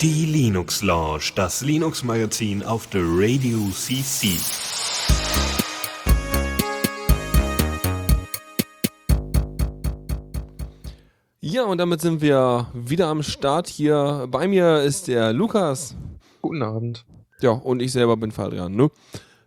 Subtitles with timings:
[0.00, 4.36] Die Linux Lounge, das Linux Magazin auf der Radio CC.
[11.40, 14.26] Ja, und damit sind wir wieder am Start hier.
[14.30, 15.96] Bei mir ist der Lukas.
[16.42, 17.06] Guten Abend.
[17.40, 18.90] Ja, und ich selber bin Fadrian, ne?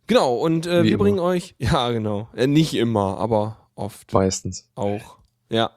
[0.07, 1.03] Genau, und äh, wir immer.
[1.03, 4.71] bringen euch, ja, genau, äh, nicht immer, aber oft Meistens.
[4.73, 5.19] auch.
[5.51, 5.69] Ja.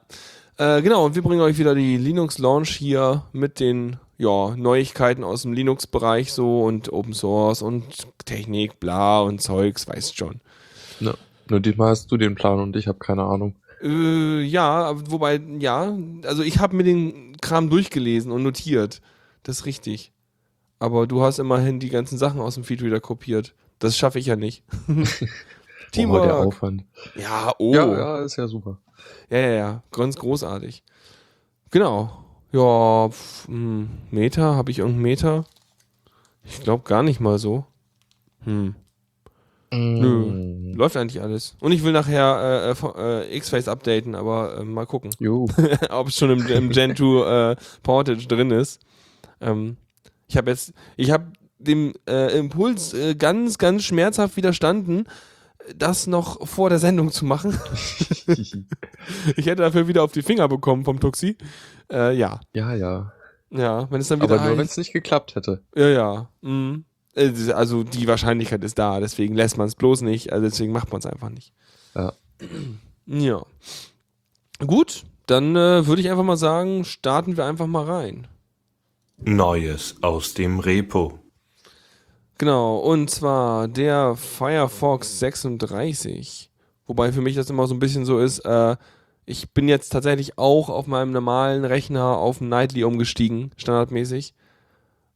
[0.57, 5.23] Äh, genau, und wir bringen euch wieder die Linux Launch hier mit den ja, Neuigkeiten
[5.23, 10.39] aus dem Linux-Bereich so und Open Source und Technik, bla und Zeugs, weißt schon.
[11.01, 11.13] Ja.
[11.49, 13.55] Nur diesmal hast du den Plan und ich habe keine Ahnung.
[13.81, 19.01] Äh, ja, wobei, ja, also ich habe mir den Kram durchgelesen und notiert.
[19.43, 20.13] Das ist richtig.
[20.79, 23.53] Aber du hast immerhin die ganzen Sachen aus dem Feedreader kopiert.
[23.79, 24.63] Das schaffe ich ja nicht.
[25.97, 26.31] Oh, der Teamwork.
[26.31, 26.83] Aufwand.
[27.15, 27.73] Ja, oh.
[27.73, 28.77] Ja, ja, ist ja super.
[29.29, 29.83] Ja, ja, ja.
[29.91, 30.83] Ganz großartig.
[31.71, 32.23] Genau.
[32.51, 35.45] Ja, pf, hm, Meter, habe ich irgendeinen Meter?
[36.43, 37.65] Ich glaube gar nicht mal so.
[38.43, 38.75] Hm.
[39.73, 40.73] Nö.
[40.75, 41.55] Läuft eigentlich alles.
[41.59, 45.11] Und ich will nachher äh, äh, äh, X-Face updaten, aber äh, mal gucken,
[45.89, 48.81] ob es schon im, im Gen 2 äh, Portage drin ist.
[49.41, 49.77] Ähm,
[50.27, 51.25] ich habe jetzt, ich habe
[51.59, 55.07] dem äh, Impuls ganz, ganz schmerzhaft widerstanden,
[55.75, 57.57] das noch vor der Sendung zu machen.
[59.35, 61.37] Ich hätte dafür wieder auf die Finger bekommen vom Tuxi.
[61.91, 62.39] Äh, ja.
[62.53, 63.11] ja, ja.
[63.51, 65.61] Ja, wenn es dann wieder Aber nur wenn es nicht geklappt hätte.
[65.75, 66.29] Ja, ja.
[66.41, 66.85] Mhm.
[67.13, 70.91] Äh, Also die Wahrscheinlichkeit ist da, deswegen lässt man es bloß nicht, also deswegen macht
[70.91, 71.53] man es einfach nicht.
[71.93, 72.13] Ja.
[73.05, 73.45] Ja.
[74.65, 78.27] Gut, dann äh, würde ich einfach mal sagen, starten wir einfach mal rein.
[79.17, 81.19] Neues aus dem Repo.
[82.37, 86.51] Genau, und zwar der Firefox 36.
[86.85, 88.75] Wobei für mich das immer so ein bisschen so ist, äh,
[89.25, 94.33] ich bin jetzt tatsächlich auch auf meinem normalen Rechner auf Nightly umgestiegen, standardmäßig,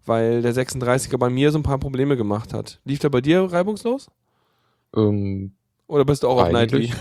[0.05, 2.79] weil der 36er bei mir so ein paar Probleme gemacht hat.
[2.85, 4.09] Lief der bei dir reibungslos?
[4.95, 5.51] Ähm,
[5.87, 6.91] Oder bist du auch auf Nightly?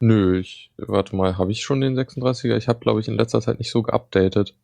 [0.00, 2.56] Nö, ich, warte mal, habe ich schon den 36er?
[2.56, 4.54] Ich habe, glaube ich, in letzter Zeit nicht so geupdatet.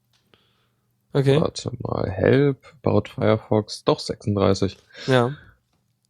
[1.14, 4.76] Okay, Warte mal, Help, baut Firefox, doch 36.
[5.06, 5.32] ja.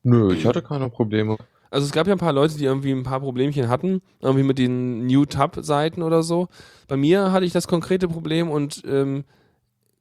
[0.02, 1.38] Nö, ich hatte keine Probleme.
[1.70, 4.58] Also es gab ja ein paar Leute, die irgendwie ein paar Problemchen hatten, irgendwie mit
[4.58, 6.48] den New Tab-Seiten oder so.
[6.88, 9.24] Bei mir hatte ich das konkrete Problem und ähm,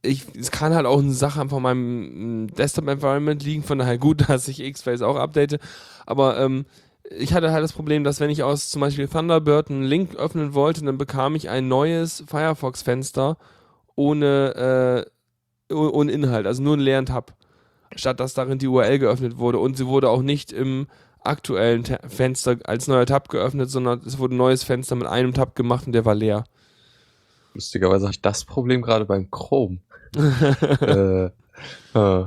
[0.03, 4.29] ich, es kann halt auch eine Sache von meinem mm, Desktop-Environment liegen, von daher gut,
[4.29, 5.59] dass ich X-Face auch update.
[6.05, 6.65] Aber ähm,
[7.09, 10.53] ich hatte halt das Problem, dass wenn ich aus zum Beispiel Thunderbird einen Link öffnen
[10.53, 13.37] wollte, dann bekam ich ein neues Firefox-Fenster
[13.95, 15.05] ohne,
[15.69, 17.33] äh, oh- ohne Inhalt, also nur einen leeren Tab.
[17.95, 20.87] Statt dass darin die URL geöffnet wurde und sie wurde auch nicht im
[21.23, 25.33] aktuellen Ta Fenster als neuer Tab geöffnet, sondern es wurde ein neues Fenster mit einem
[25.33, 26.43] Tab gemacht und der war leer.
[27.53, 29.77] Lustigerweise habe ich das Problem gerade beim Chrome.
[30.81, 31.25] äh,
[31.93, 32.25] äh,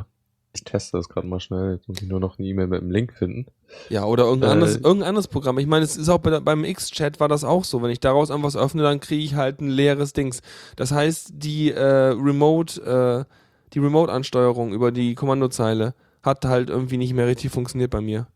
[0.57, 1.75] ich teste das gerade mal schnell.
[1.77, 3.47] Jetzt muss ich nur noch eine E-Mail mit einem Link finden.
[3.89, 5.59] Ja, oder irgendein, Äh, anderes, irgendein anderes Programm.
[5.59, 7.83] Ich meine, es ist auch bei, beim X-Chat war das auch so.
[7.83, 10.41] Wenn ich daraus irgendwas öffne, dann kriege ich halt ein leeres Dings.
[10.77, 12.83] Das heißt, die äh, Remote,
[13.29, 13.33] äh,
[13.73, 18.27] die Remote-Ansteuerung über die Kommandozeile hat halt irgendwie nicht mehr richtig funktioniert bei mir.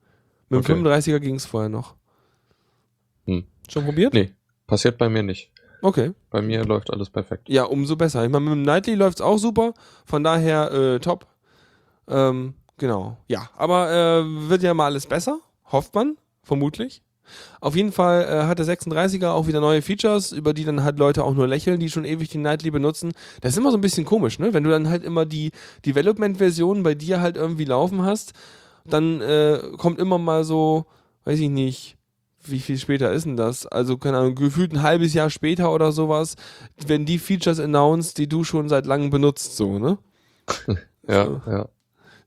[0.48, 0.88] Mit dem Okay.
[0.88, 1.94] 35er ging es vorher noch.
[3.26, 3.44] Hm.
[3.68, 4.14] Schon probiert?
[4.14, 4.32] Nee,
[4.66, 5.50] passiert bei mir nicht.
[5.82, 6.12] Okay.
[6.28, 7.48] Bei mir läuft alles perfekt.
[7.48, 8.22] Ja, umso besser.
[8.24, 9.72] Ich meine, mit dem Nightly läuft es auch super.
[10.04, 11.26] Von daher äh, top.
[12.10, 13.16] Ähm, genau.
[13.28, 15.38] Ja, aber äh, wird ja mal alles besser.
[15.70, 17.02] Hofft man, vermutlich.
[17.60, 20.98] Auf jeden Fall äh, hat der 36er auch wieder neue Features, über die dann halt
[20.98, 23.12] Leute auch nur lächeln, die schon ewig den Nightly benutzen.
[23.40, 24.52] Das ist immer so ein bisschen komisch, ne?
[24.52, 25.52] Wenn du dann halt immer die
[25.86, 28.32] Development-Version bei dir halt irgendwie laufen hast,
[28.84, 30.86] dann äh, kommt immer mal so,
[31.24, 31.96] weiß ich nicht,
[32.42, 33.66] wie viel später ist denn das?
[33.66, 36.34] Also, keine Ahnung, gefühlt ein halbes Jahr später oder sowas,
[36.86, 39.98] wenn die Features announced, die du schon seit langem benutzt, so, ne?
[41.08, 41.42] Ja, So.
[41.46, 41.68] ja.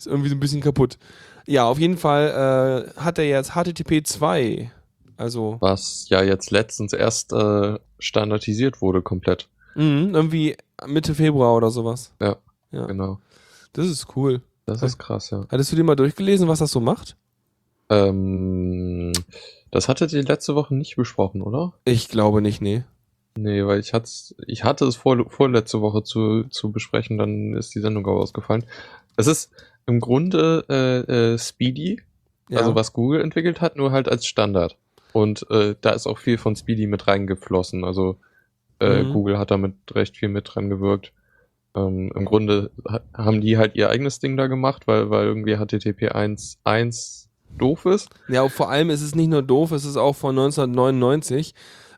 [0.06, 0.98] Ist irgendwie so ein bisschen kaputt.
[1.46, 4.70] Ja, auf jeden Fall äh, hat er jetzt HTTP 2.
[5.16, 9.48] Also, Was ja jetzt letztens erst äh, standardisiert wurde, komplett.
[9.76, 12.14] mh, irgendwie Mitte Februar oder sowas.
[12.22, 12.36] Ja,
[12.72, 12.86] Ja.
[12.88, 13.20] genau.
[13.74, 14.42] Das ist cool.
[14.66, 15.46] Das ist krass, ja.
[15.50, 17.16] Hattest du dir mal durchgelesen, was das so macht?
[17.90, 19.14] Ähm,
[19.72, 21.74] das hattet ihr letzte Woche nicht besprochen, oder?
[21.86, 22.84] Ich glaube nicht, nee.
[23.36, 27.74] Nee, weil ich, hat's, ich hatte es vor, vorletzte Woche zu, zu besprechen, dann ist
[27.74, 28.66] die Sendung auch ausgefallen.
[29.16, 29.50] Es ist
[29.86, 32.02] im Grunde äh, äh, Speedy,
[32.50, 32.60] Ja.
[32.60, 34.78] also was Google entwickelt hat, nur halt als Standard.
[35.14, 37.84] Und äh, da ist auch viel von Speedy mit reingeflossen.
[37.84, 38.18] Also
[38.80, 39.14] äh, Mhm.
[39.14, 41.12] Google hat damit recht viel mit dran gewirkt.
[41.76, 45.56] Ähm, Im Grunde ha haben die halt ihr eigenes Ding da gemacht, weil, weil irgendwie
[45.58, 47.28] HTTP 1.1
[47.58, 48.10] doof ist.
[48.28, 51.54] Ja, vor allem ist es nicht nur doof, es ist auch von 1999.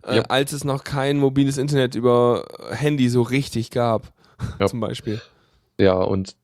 [0.07, 0.21] äh, Ja.
[0.23, 4.13] als es noch kein mobiles Internet über Handy so richtig gab,
[4.59, 4.67] Ja.
[4.67, 5.19] zum Beispiel.
[5.79, 6.35] Ja, und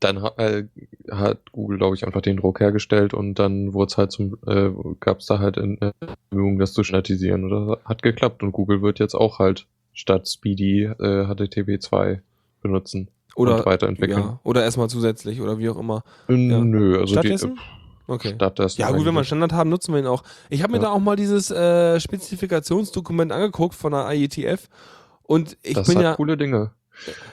[0.00, 0.64] dann äh,
[1.10, 4.70] hat Google, glaube ich, einfach den Druck hergestellt und dann wurde es halt zum, äh,
[5.00, 5.92] gab es da halt in äh,
[6.30, 10.84] Bemühungen, das zu standardisieren oder hat geklappt und Google wird jetzt auch halt statt Speedy
[10.84, 12.20] äh, HTTP 2
[12.60, 14.18] benutzen Oder, und weiterentwickeln.
[14.18, 16.02] ja, oder erstmal zusätzlich oder wie auch immer.
[16.28, 16.58] Äh, Ja.
[16.64, 17.54] Nö, also Stattdessen?
[17.54, 17.60] die
[18.06, 18.32] Okay.
[18.34, 18.82] stattdessen.
[18.82, 19.24] Ja, gut, wenn wir.
[19.24, 20.24] Standard haben, nutzen wir ihn auch.
[20.50, 20.84] Ich habe mir Ja.
[20.84, 24.68] da auch mal dieses äh, Spezifikationsdokument angeguckt von der IETF
[25.22, 26.72] und ich das bin hat ja, coole Dinge.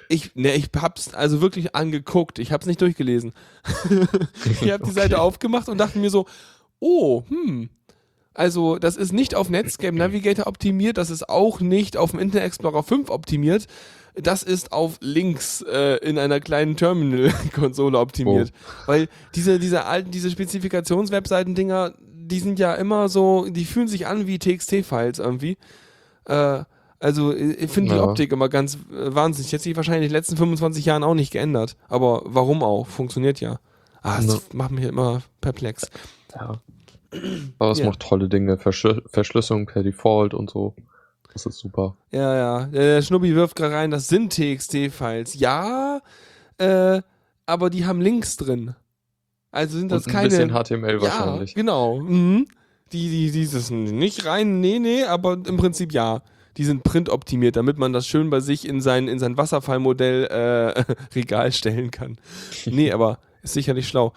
[0.09, 2.39] Ich, ne, ich hab's also wirklich angeguckt.
[2.39, 3.33] Ich hab's nicht durchgelesen.
[4.45, 4.91] ich habe die Okay.
[4.91, 6.25] Seite aufgemacht und dachte mir so,
[6.79, 7.69] oh, hm.
[8.33, 12.45] Also, das ist nicht auf Netscape Navigator optimiert, das ist auch nicht auf dem Internet
[12.47, 13.67] Explorer 5 optimiert.
[14.15, 18.51] Das ist auf Links äh, in einer kleinen Terminal-Konsole optimiert.
[18.85, 24.27] Weil diese, diese alten, diese Spezifikationswebseiten-Dinger, die sind ja immer so, die fühlen sich an
[24.27, 25.57] wie TXT-Files irgendwie.
[26.25, 26.63] Äh,
[27.01, 28.03] also ich finde die Ja.
[28.03, 29.50] Optik immer ganz äh, wahnsinnig.
[29.50, 31.75] Die hat sich wahrscheinlich in den letzten 25 Jahren auch nicht geändert.
[31.89, 32.88] Aber warum auch?
[32.88, 33.59] Funktioniert ja.
[34.01, 34.39] Ah, das Ja.
[34.53, 35.88] macht mich immer perplex.
[36.33, 36.62] Ja.
[37.59, 37.88] Aber es Ja.
[37.88, 38.57] macht tolle Dinge.
[38.57, 40.75] Verschlü Verschlüsselung per Default und so.
[41.33, 41.95] Das ist super.
[42.12, 42.65] Ja, ja.
[42.68, 45.36] Der Schnubbi wirft gerade rein, das sind TXT-Files.
[45.39, 46.01] Ja,
[46.57, 47.01] äh,
[47.45, 48.75] aber die haben Links drin.
[49.51, 50.30] Also sind das und ein keine.
[50.30, 51.56] bisschen HTML ja, wahrscheinlich.
[51.56, 52.00] genau.
[52.00, 52.47] Mhm.
[52.92, 56.21] Die, die, dieses nicht rein, nee, nee, aber im Prinzip ja.
[56.57, 60.83] Die sind printoptimiert, damit man das schön bei sich in sein, in sein Wasserfallmodell äh,
[61.15, 62.18] Regal stellen kann.
[62.65, 64.13] Nee, aber ist sicherlich schlau.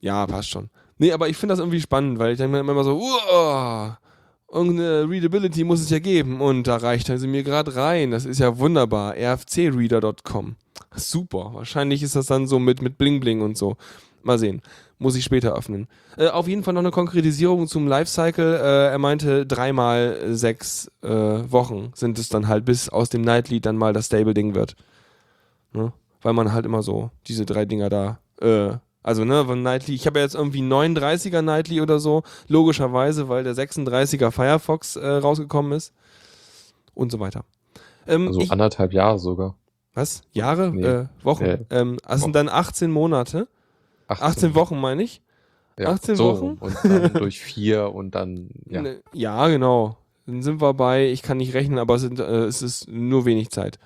[0.00, 0.70] Ja, passt schon.
[0.98, 3.98] Nee, aber ich finde das irgendwie spannend, weil ich denke mir immer so, uah,
[4.52, 6.40] irgendeine Readability muss es ja geben.
[6.40, 8.10] Und da reicht also mir gerade rein.
[8.10, 9.14] Das ist ja wunderbar.
[9.16, 10.56] rfcreader.com.
[10.96, 11.50] Super.
[11.54, 13.76] Wahrscheinlich ist das dann so mit, mit Bling Bling und so.
[14.22, 14.62] Mal sehen.
[14.98, 15.88] Muss ich später öffnen.
[16.18, 18.54] Äh, auf jeden Fall noch eine Konkretisierung zum Lifecycle.
[18.56, 23.60] Äh, er meinte, dreimal sechs äh, Wochen sind es dann halt, bis aus dem Nightly
[23.60, 24.76] dann mal das Stable-Ding wird.
[25.72, 25.92] Ne?
[26.22, 30.06] Weil man halt immer so diese drei Dinger da, äh, also ne, von Nightly, ich
[30.06, 35.72] habe ja jetzt irgendwie 39er Nightly oder so, logischerweise, weil der 36er Firefox äh, rausgekommen
[35.72, 35.94] ist
[36.92, 37.44] und so weiter.
[38.06, 39.54] Ähm, Also ich, anderthalb Jahre sogar.
[39.94, 40.20] was?
[40.32, 40.70] Jahre?
[40.74, 40.84] Nee.
[40.84, 41.44] Äh, Wochen?
[41.44, 43.48] Äh, ähm, also sind dann 18 Monate.
[44.10, 45.22] 18, 18 Wochen meine ich.
[45.78, 46.56] Ja, 18 so Wochen?
[46.60, 48.82] Und dann durch vier und dann, ja.
[48.82, 49.96] Ne, ja, genau.
[50.26, 53.24] Dann sind wir bei, ich kann nicht rechnen, aber es, sind, äh, es ist nur
[53.24, 53.78] wenig Zeit.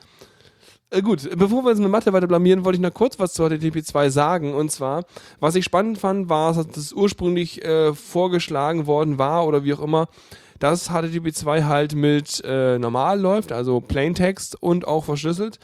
[0.90, 3.48] Äh, gut, bevor wir uns mit Mathe weiter blamieren, wollte ich noch kurz was zu
[3.48, 4.54] HTTP 2 sagen.
[4.54, 5.04] Und zwar,
[5.40, 9.82] was ich spannend fand, war, dass das ursprünglich äh, vorgeschlagen worden war oder wie auch
[9.82, 10.08] immer,
[10.58, 15.58] dass HTTP 2 halt mit äh, normal läuft, also Plaintext und auch verschlüsselt.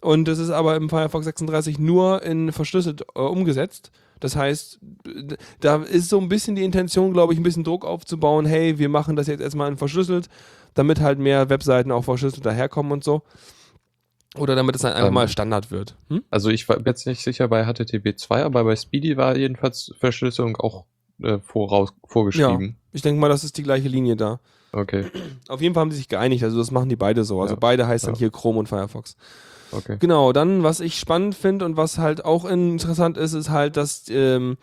[0.00, 3.90] Und das ist aber im Firefox 36 nur in verschlüsselt äh, umgesetzt.
[4.20, 4.80] Das heißt,
[5.60, 8.46] da ist so ein bisschen die Intention, glaube ich, ein bisschen Druck aufzubauen.
[8.46, 10.28] Hey, wir machen das jetzt erstmal in verschlüsselt,
[10.74, 13.22] damit halt mehr Webseiten auch verschlüsselt daherkommen und so.
[14.36, 15.96] Oder damit es dann einfach Ähm, mal Standard wird.
[16.08, 16.22] Hm?
[16.30, 20.56] Also ich war jetzt nicht sicher bei HTTP 2, aber bei Speedy war jedenfalls Verschlüsselung
[20.56, 20.84] auch
[21.22, 22.76] äh, voraus, vorgeschrieben.
[22.92, 24.40] Ich denke mal, das ist die gleiche Linie da.
[24.72, 25.06] Okay,
[25.48, 27.40] Auf jeden Fall haben sie sich geeinigt, also das machen die beide so.
[27.40, 27.58] Also Ja.
[27.60, 28.18] beide heißt dann Ja.
[28.18, 29.16] hier Chrome und Firefox.
[29.76, 29.96] Okay.
[29.98, 34.04] Genau, dann, was ich spannend finde und was halt auch interessant ist, ist halt, dass,
[34.08, 34.56] ähm,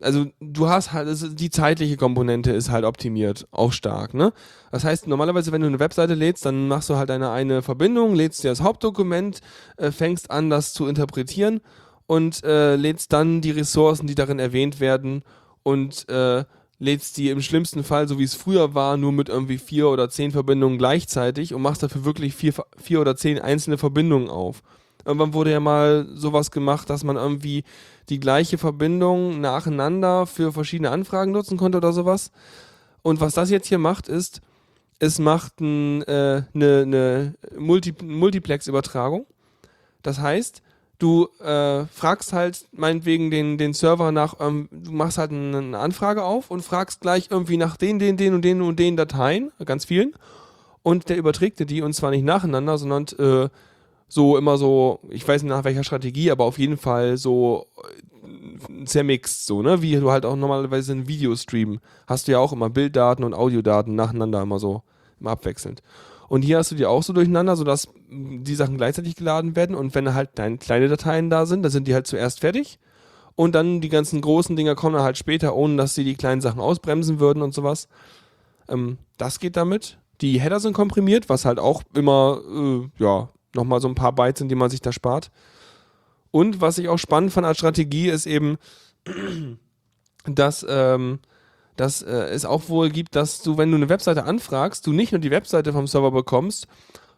[0.00, 1.08] also du hast halt,
[1.40, 4.32] die zeitliche Komponente ist halt optimiert, auch stark, ne?
[4.70, 8.14] Das heißt, normalerweise, wenn du eine Webseite lädst, dann machst du halt eine, eine Verbindung,
[8.14, 9.40] lädst dir das Hauptdokument,
[9.76, 11.60] äh, fängst an, das zu interpretieren
[12.06, 15.22] und äh, lädst dann die Ressourcen, die darin erwähnt werden
[15.62, 16.44] und äh,
[16.80, 20.08] lädst die im schlimmsten Fall, so wie es früher war, nur mit irgendwie vier oder
[20.08, 24.62] zehn Verbindungen gleichzeitig und machst dafür wirklich vier, vier oder zehn einzelne Verbindungen auf.
[25.04, 27.64] Irgendwann wurde ja mal sowas gemacht, dass man irgendwie
[28.08, 32.32] die gleiche Verbindung nacheinander für verschiedene Anfragen nutzen konnte oder sowas.
[33.02, 34.40] Und was das jetzt hier macht, ist,
[34.98, 39.26] es macht ein, äh, eine, eine Multi Multiplex-Übertragung.
[40.02, 40.62] Das heißt,
[41.00, 46.22] du äh, fragst halt meinetwegen den, den Server nach, ähm, du machst halt eine, Anfrage
[46.22, 49.84] auf und fragst gleich irgendwie nach den, den, den und den und den Dateien, ganz
[49.84, 50.14] vielen.
[50.82, 53.48] Und der überträgt dir die und zwar nicht nacheinander, sondern äh,
[54.08, 57.66] so immer so, ich weiß nicht nach welcher Strategie, aber auf jeden Fall so
[58.22, 59.82] äh, zermixt, so, ne?
[59.82, 61.80] Wie du halt auch normalerweise ein Video streamen.
[62.06, 64.82] Hast du ja auch immer Bilddaten und Audiodaten nacheinander immer so
[65.18, 65.82] immer abwechselnd.
[66.30, 69.96] Und hier hast du die auch so durcheinander, sodass die Sachen gleichzeitig geladen werden und
[69.96, 72.78] wenn halt deine kleine Dateien da sind, dann sind die halt zuerst fertig
[73.34, 76.40] und dann die ganzen großen Dinger kommen dann halt später, ohne dass sie die kleinen
[76.40, 77.88] Sachen ausbremsen würden und sowas.
[78.68, 79.98] Ähm, das geht damit.
[80.20, 84.38] Die Header sind komprimiert, was halt auch immer, äh, ja, nochmal so ein paar Bytes
[84.38, 85.32] sind, die man sich da spart.
[86.30, 88.56] Und was ich auch spannend fand als Strategie, ist eben,
[90.26, 91.18] dass ähm,
[91.76, 95.12] dass äh, es auch wohl gibt, dass du, wenn du eine Webseite anfragst, du nicht
[95.12, 96.66] nur die Webseite vom Server bekommst,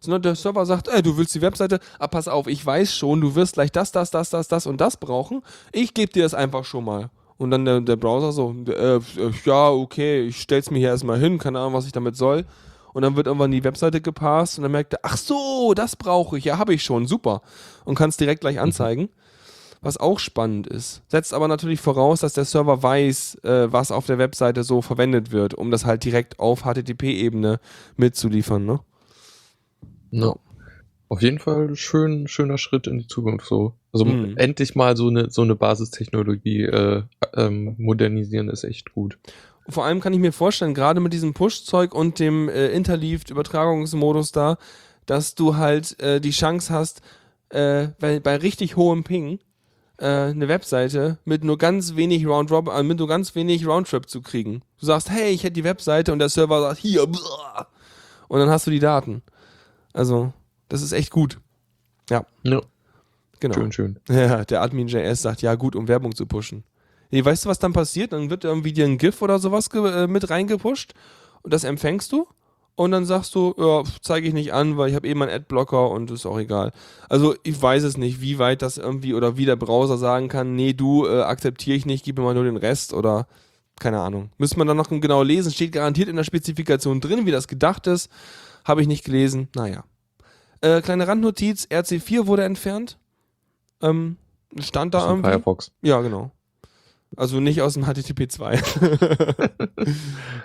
[0.00, 3.20] sondern der Server sagt, ey, du willst die Webseite, ah, pass auf, ich weiß schon,
[3.20, 5.42] du wirst gleich das, das, das, das, das und das brauchen.
[5.70, 7.10] Ich gebe dir das einfach schon mal.
[7.38, 9.00] Und dann der, der Browser so, äh,
[9.44, 12.44] ja, okay, ich stell's mir hier erstmal hin, keine Ahnung, was ich damit soll.
[12.92, 16.36] Und dann wird irgendwann die Webseite gepasst und dann merkt er, ach so, das brauche
[16.36, 17.42] ich, ja, habe ich schon, super.
[17.84, 19.08] Und kannst direkt gleich anzeigen.
[19.84, 21.02] Was auch spannend ist.
[21.08, 25.32] Setzt aber natürlich voraus, dass der Server weiß, äh, was auf der Webseite so verwendet
[25.32, 27.58] wird, um das halt direkt auf HTTP-Ebene
[27.96, 28.80] mitzuliefern, ne?
[30.12, 30.34] Ja.
[31.08, 33.74] Auf jeden Fall schön, schöner Schritt in die Zukunft so.
[33.92, 34.34] Also Mhm.
[34.38, 37.02] endlich mal so eine so eine Basistechnologie äh,
[37.34, 39.18] ähm, modernisieren ist echt gut.
[39.68, 44.56] Vor allem kann ich mir vorstellen, gerade mit diesem Push-Zeug und dem äh, Interleaved-Übertragungsmodus da,
[45.06, 47.02] dass du halt äh, die Chance hast,
[47.50, 49.38] äh, bei, bei richtig hohem Ping
[50.02, 54.20] äh, eine Webseite mit nur ganz wenig Round äh, mit nur ganz wenig Roundtrip zu
[54.20, 54.62] kriegen.
[54.80, 57.68] Du sagst, hey, ich hätte die Webseite und der Server sagt, hier, blah.
[58.28, 59.22] und dann hast du die Daten.
[59.92, 60.32] Also,
[60.68, 61.38] das ist echt gut.
[62.10, 62.26] Ja,
[63.40, 63.54] Genau.
[63.54, 63.98] schön, schön.
[64.08, 66.64] Ja, der Admin JS sagt, ja gut, um Werbung zu pushen.
[67.10, 68.12] Nee, weißt du, was dann passiert?
[68.12, 70.94] Dann wird irgendwie dir ein GIF oder sowas äh, mit reingepusht
[71.42, 72.26] und das empfängst du
[72.74, 75.90] und dann sagst du, ja, zeige ich nicht an, weil ich habe eben einen Adblocker
[75.90, 76.72] und ist auch egal.
[77.08, 80.54] Also ich weiß es nicht, wie weit das irgendwie oder wie der Browser sagen kann,
[80.54, 83.26] nee, du äh, akzeptiere ich nicht, gib mir mal nur den Rest oder
[83.78, 84.30] keine Ahnung.
[84.38, 87.86] Müsste man dann noch genau lesen, steht garantiert in der Spezifikation drin, wie das gedacht
[87.86, 88.10] ist.
[88.64, 89.84] Habe ich nicht gelesen, naja.
[90.60, 92.98] Äh, kleine Randnotiz, RC4 wurde entfernt.
[93.80, 94.16] Ähm,
[94.60, 95.30] stand da irgendwie.
[95.30, 95.72] Firefox.
[95.82, 96.30] Ja, genau.
[97.16, 98.60] Also nicht aus dem HTTP 2.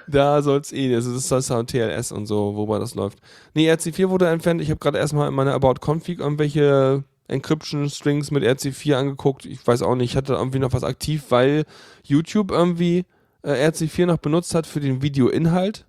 [0.07, 3.19] da soll es eh, also das ist das TLS und so, wobei das läuft.
[3.53, 4.61] Nee, RC4 wurde entfernt.
[4.61, 9.45] Ich habe gerade erstmal in meiner About Config irgendwelche Encryption Strings mit RC4 angeguckt.
[9.45, 11.63] Ich weiß auch nicht, ich hatte irgendwie noch was aktiv, weil
[12.03, 13.05] YouTube irgendwie
[13.43, 15.85] äh, RC4 noch benutzt hat für den Videoinhalt.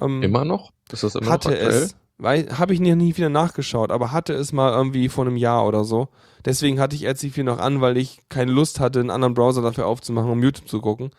[0.00, 0.72] Ähm, Immer noch?
[0.90, 1.82] Ist das immer hatte noch aktuell?
[1.82, 5.66] es, habe ich nie, nie wieder nachgeschaut, aber hatte es mal irgendwie vor einem Jahr
[5.66, 6.08] oder so.
[6.44, 9.86] Deswegen hatte ich RC4 noch an, weil ich keine Lust hatte, einen anderen Browser dafür
[9.86, 11.10] aufzumachen, um YouTube zu gucken.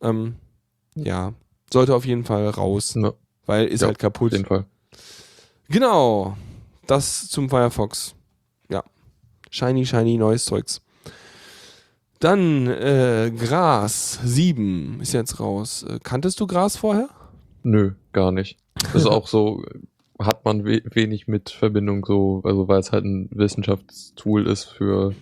[0.00, 0.36] Ähm,
[0.94, 1.32] ja,
[1.72, 3.14] sollte auf jeden Fall raus, Ja, auf
[3.46, 4.32] weil ist Ja, halt kaputt.
[4.32, 4.64] jeden Fall.
[5.68, 6.36] Genau,
[6.86, 8.14] das zum Firefox.
[8.68, 8.84] Ja,
[9.50, 10.80] shiny, shiny, neues Zeugs.
[12.20, 15.84] Dann äh, Gras 7 ist jetzt raus.
[15.88, 17.08] Äh, kanntest du Gras vorher?
[17.62, 18.58] Nö, gar nicht.
[18.74, 19.62] Das ist auch so,
[20.18, 25.14] hat man we wenig mit Verbindung so, also weil es halt ein Wissenschaftstool ist für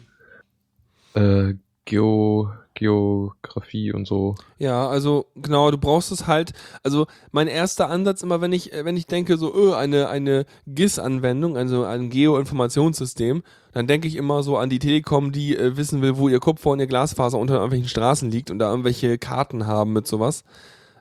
[1.15, 4.37] äh, Geo, Geografie und so.
[4.59, 6.53] Ja, also genau, du brauchst es halt.
[6.83, 11.57] Also mein erster Ansatz immer, wenn ich, wenn ich denke, so öh, eine, eine GIS-Anwendung,
[11.57, 16.17] also ein Geoinformationssystem, dann denke ich immer so an die Telekom, die äh, wissen will,
[16.17, 19.93] wo ihr Kupfer und ihr Glasfaser unter irgendwelchen Straßen liegt und da irgendwelche Karten haben
[19.93, 20.45] mit sowas.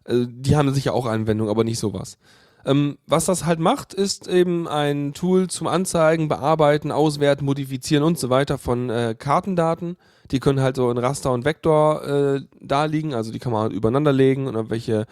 [0.05, 2.17] Äh, die haben sicher auch Anwendung, aber nicht sowas.
[2.65, 8.17] Ähm, was das halt macht, ist eben ein Tool zum Anzeigen, Bearbeiten, Auswerten, Modifizieren und
[8.17, 9.97] so weiter von äh, Kartendaten.
[10.31, 13.63] Die können halt so in Raster und Vektor äh, da liegen, also die kann man
[13.63, 15.05] halt übereinander legen und irgendwelche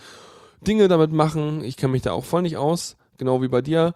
[0.62, 1.62] Dinge damit machen.
[1.64, 3.94] Ich kenne mich da auch voll nicht aus, genau wie bei dir.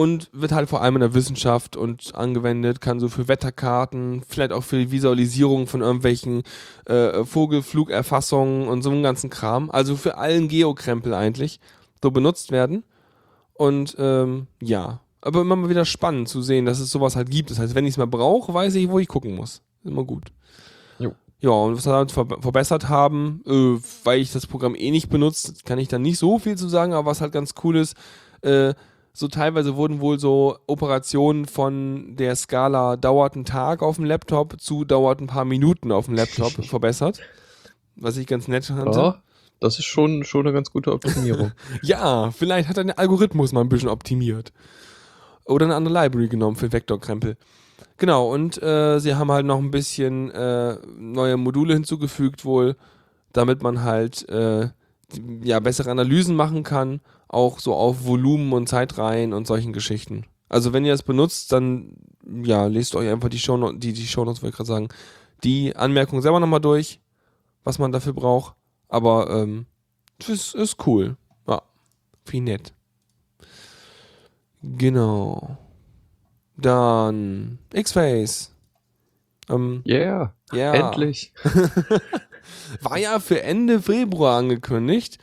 [0.00, 4.50] Und wird halt vor allem in der Wissenschaft und angewendet, kann so für Wetterkarten, vielleicht
[4.50, 6.42] auch für die Visualisierung von irgendwelchen
[6.86, 9.70] äh, Vogelflugerfassungen und so einem ganzen Kram.
[9.70, 11.60] Also für allen Geokrempel eigentlich
[12.02, 12.82] so benutzt werden.
[13.52, 17.50] Und ähm, ja, aber immer mal wieder spannend zu sehen, dass es sowas halt gibt.
[17.50, 19.60] Das heißt, wenn ich es mal brauche, weiß ich, wo ich gucken muss.
[19.84, 20.32] Ist immer gut.
[20.98, 21.12] Jo.
[21.40, 25.10] Ja, und was wir damit ver verbessert haben, äh, weil ich das Programm eh nicht
[25.10, 27.94] benutze, kann ich da nicht so viel zu sagen, aber was halt ganz cool ist,
[28.40, 28.72] äh,
[29.12, 34.60] so teilweise wurden wohl so Operationen von der Skala dauert einen Tag auf dem Laptop
[34.60, 37.20] zu dauert ein paar Minuten auf dem Laptop verbessert.
[37.96, 38.94] Was ich ganz nett fand.
[38.94, 39.22] Ja,
[39.60, 41.52] das ist schon, schon eine ganz gute Optimierung.
[41.82, 44.52] Ja, vielleicht hat er den Algorithmus mal ein bisschen optimiert.
[45.44, 47.36] Oder eine andere Library genommen für Vektorkrempel.
[47.98, 52.76] Genau, und äh, sie haben halt noch ein bisschen äh, neue Module hinzugefügt, wohl,
[53.32, 54.70] damit man halt äh,
[55.42, 57.00] ja, bessere Analysen machen kann,
[57.30, 60.26] auch so auf Volumen und Zeitreihen und solchen Geschichten.
[60.48, 61.96] Also wenn ihr es benutzt, dann
[62.26, 64.88] ja, lest euch einfach die Show die, die Shownotes, wollte ich gerade sagen,
[65.44, 67.00] die Anmerkungen selber nochmal durch,
[67.64, 68.54] was man dafür braucht.
[68.88, 69.66] Aber ähm,
[70.18, 71.16] das ist cool.
[71.46, 71.62] Ja,
[72.26, 72.72] wie nett.
[74.62, 75.56] Genau.
[76.56, 78.52] Dann X-Face.
[79.48, 80.74] Ähm, Yeah, ja.
[80.74, 81.32] endlich.
[82.82, 85.18] War ja für Ende Februar angekündigt.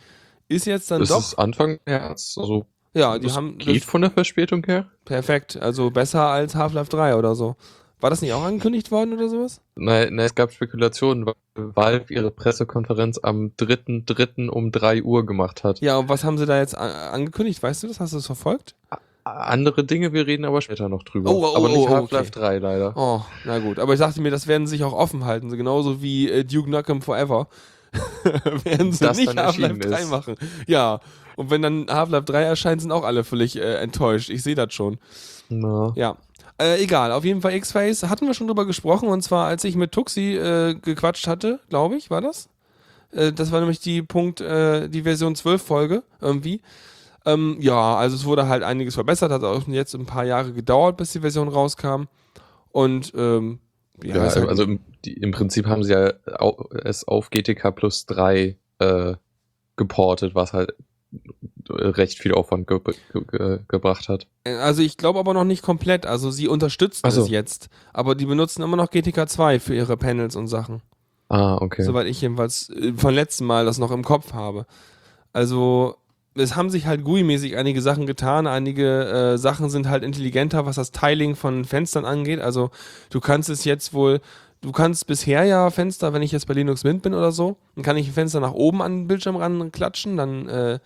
[0.50, 1.20] Ist jetzt dann Das doch.
[1.20, 2.36] ist Anfang März.
[2.40, 4.88] Also ja, die das haben geht von der Verspätung her.
[5.06, 5.58] perfekt.
[5.62, 7.56] Also besser als Half-Life 3 oder so.
[8.00, 9.60] War das nicht auch angekündigt worden oder sowas?
[9.76, 14.50] Nein, nein, es gab Spekulationen, weil Valve ihre Pressekonferenz am 3.3.
[14.50, 15.80] um 3 Uhr gemacht hat.
[15.82, 17.62] Ja, und was haben sie da jetzt a- angekündigt?
[17.64, 18.00] Weißt du das?
[18.00, 18.76] Hast du das verfolgt?
[19.24, 21.32] Andere Dinge, wir reden aber später noch drüber.
[21.32, 22.40] Oh, oh, aber nicht oh, Half-Life okay.
[22.40, 22.94] 3 leider.
[22.96, 23.80] Oh, na gut.
[23.80, 25.50] Aber ich dachte mir, das werden sie sich auch offen halten.
[25.50, 27.48] So genauso wie äh, Duke Nukem Forever.
[28.64, 30.10] werden sie Das nicht Half-Life erschienen 3 ist.
[30.10, 30.36] machen.
[30.68, 31.00] Ja.
[31.36, 34.30] Und wenn dann Half-Life 3 erscheint, sind auch alle völlig äh, enttäuscht.
[34.30, 34.98] Ich sehe das schon.
[35.50, 35.94] Na.
[35.96, 36.18] Ja.
[36.60, 39.76] Äh, egal, auf jeden Fall X-Face hatten wir schon drüber gesprochen und zwar als ich
[39.76, 42.50] mit Tuxi äh, gequatscht hatte, glaube ich, war das?
[43.12, 46.62] Äh, das war nämlich die Punkt, äh, die Version 12 Folge irgendwie.
[47.28, 50.98] Ähm, ja, also es wurde halt einiges verbessert, hat auch jetzt ein paar Jahre gedauert,
[50.98, 52.06] bis die Version rauskam.
[52.72, 53.60] Und ähm,
[54.04, 58.06] ja, halt- also im, die, im Prinzip haben sie ja au, es auf GTK plus
[58.06, 59.16] 3 äh,
[59.76, 60.74] geportet, was halt
[61.70, 62.96] recht viel Aufwand ge ge
[63.32, 64.28] ge gebracht hat.
[64.46, 66.06] Also ich glaube aber noch nicht komplett.
[66.06, 67.24] Also sie unterstützen so.
[67.24, 67.70] es jetzt.
[67.94, 70.82] Aber die benutzen immer noch GTK 2 für ihre Panels und Sachen.
[71.30, 71.84] Ah, okay.
[71.84, 74.66] Soweit ich jedenfalls äh, von letztem Mal das noch im Kopf habe.
[75.34, 75.96] Also
[76.38, 78.48] es haben sich halt GUI-mäßig einige Sachen getan.
[78.48, 82.40] Einige äh, Sachen sind halt intelligenter, was das Tiling von Fenstern angeht.
[82.40, 82.72] Also
[83.10, 84.22] du kannst es jetzt wohl,
[84.62, 87.84] du kannst bisher ja Fenster, wenn ich jetzt bei Linux Mint bin oder so, dann
[87.84, 90.80] kann ich ein Fenster nach oben an den Bildschirm ran klatschen, dann äh,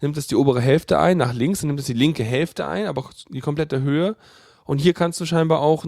[0.00, 2.86] nimmt es die obere Hälfte ein, nach links, dann nimmt es die linke Hälfte ein,
[2.86, 4.16] aber die komplette Höhe.
[4.64, 5.84] Und hier kannst du scheinbar auch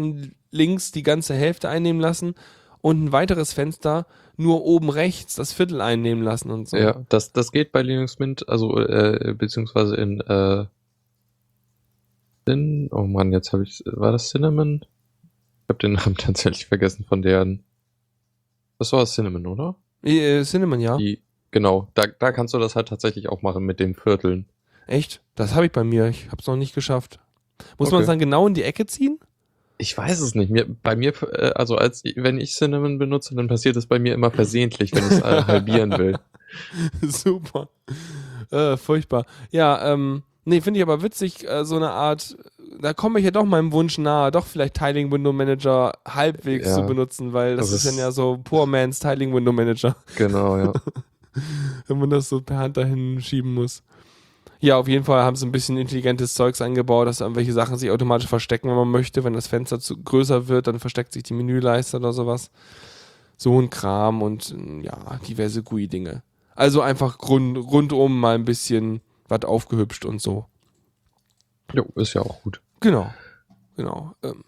[0.50, 2.34] links die ganze Hälfte einnehmen lassen
[2.82, 6.76] und ein weiteres Fenster nur oben rechts das Viertel einnehmen lassen und so.
[6.76, 10.66] Ja, das, das geht bei Linux Mint, also äh, beziehungsweise in äh,
[12.46, 14.84] Cin oh Mann, jetzt habe ich, war das Cinnamon?
[15.62, 17.62] Ich habe den Namen tatsächlich vergessen von deren.
[18.78, 19.76] Das war Cinnamon, oder?
[20.02, 20.96] Äh, Cinnamon, ja.
[20.96, 21.22] Die,
[21.52, 24.46] genau, da, da kannst du das halt tatsächlich auch machen mit den Vierteln.
[24.88, 25.22] Echt?
[25.36, 26.08] Das habe ich bei mir.
[26.08, 27.20] Ich habe es noch nicht geschafft.
[27.78, 28.02] Muss man Okay.
[28.02, 29.20] es dann genau in die Ecke ziehen?
[29.82, 30.48] Ich weiß es nicht.
[30.50, 34.14] Mir, bei mir, äh, also als wenn ich Cinnamon benutze, dann passiert es bei mir
[34.14, 36.16] immer versehentlich, wenn ich es halbieren will.
[37.02, 37.68] Super.
[38.52, 39.24] Äh, furchtbar.
[39.50, 42.36] Ja, ähm, nee, finde ich aber witzig, äh, so eine Art,
[42.80, 46.74] da komme ich ja doch meinem Wunsch nahe, doch vielleicht Tiling Window Manager halbwegs Ja.
[46.76, 49.96] zu benutzen, weil das, Das ist, dann ist- ja so Poor Man's Tiling Window Manager,
[50.16, 50.72] Genau, ja.
[51.88, 53.82] wenn man das so per Hand dahin schieben muss.
[54.62, 57.90] Ja, auf jeden Fall haben sie ein bisschen intelligentes Zeugs eingebaut, dass irgendwelche Sachen sich
[57.90, 59.24] automatisch verstecken, wenn man möchte.
[59.24, 62.50] Wenn das Fenster zu größer wird, dann versteckt sich die Menüleiste oder sowas.
[63.36, 66.22] So ein Kram und ja, diverse GUI-Dinge.
[66.54, 70.46] Also einfach grund, rundum mal ein bisschen was aufgehübscht und so.
[71.74, 72.60] Jo, ist ja auch gut.
[72.78, 73.12] Genau.
[73.76, 74.14] Genau.
[74.22, 74.44] Ähm,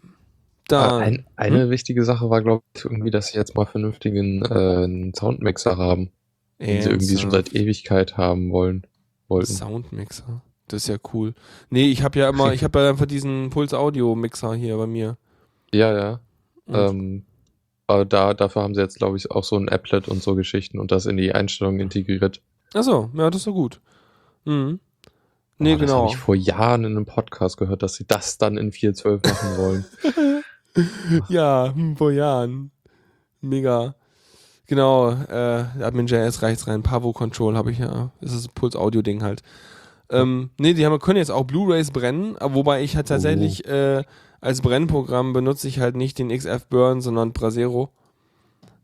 [0.64, 4.42] Ah, da, ein, eine wichtige Sache war, glaube ich, irgendwie, dass sie jetzt mal vernünftigen
[4.44, 6.11] äh, Soundmixer haben,
[6.59, 8.87] den sie irgendwie schon seit Ewigkeit haben wollen.
[9.35, 9.53] Wollten.
[9.53, 10.42] Soundmixer.
[10.68, 11.35] Das ist ja cool.
[11.70, 15.18] Nee, ich habe ja immer, ich habe ja einfach diesen Puls-Audio-Mixer hier bei mir.
[15.73, 16.20] Ja, ja.
[16.68, 17.25] Ähm,
[17.87, 20.79] aber da, dafür haben sie jetzt, glaube ich, auch so ein Applet und so Geschichten
[20.79, 22.40] und das in die Einstellungen integriert.
[22.73, 23.81] Achso, ja, das ist so gut.
[24.47, 24.81] Mhm.
[25.59, 25.99] Nee, Oh, Das genau.
[26.03, 29.59] habe ich vor Jahren in einem Podcast gehört, dass sie das dann in 4.12 machen
[29.59, 29.85] wollen.
[31.29, 32.73] Ja, hm, vor Jahren.
[33.40, 33.94] Mega.
[34.66, 36.83] Genau, äh, Admin.js reicht's rein.
[36.83, 38.11] Pavo Control habe ich ja.
[38.20, 39.42] Das ist das Puls-Audio-Ding halt.
[40.11, 44.05] Ähm, nee, die haben, können jetzt auch Blu-Rays brennen, wobei ich halt tatsächlich äh,
[44.40, 47.90] als Brennprogramm benutze ich halt nicht den XF Burn, sondern Brasero.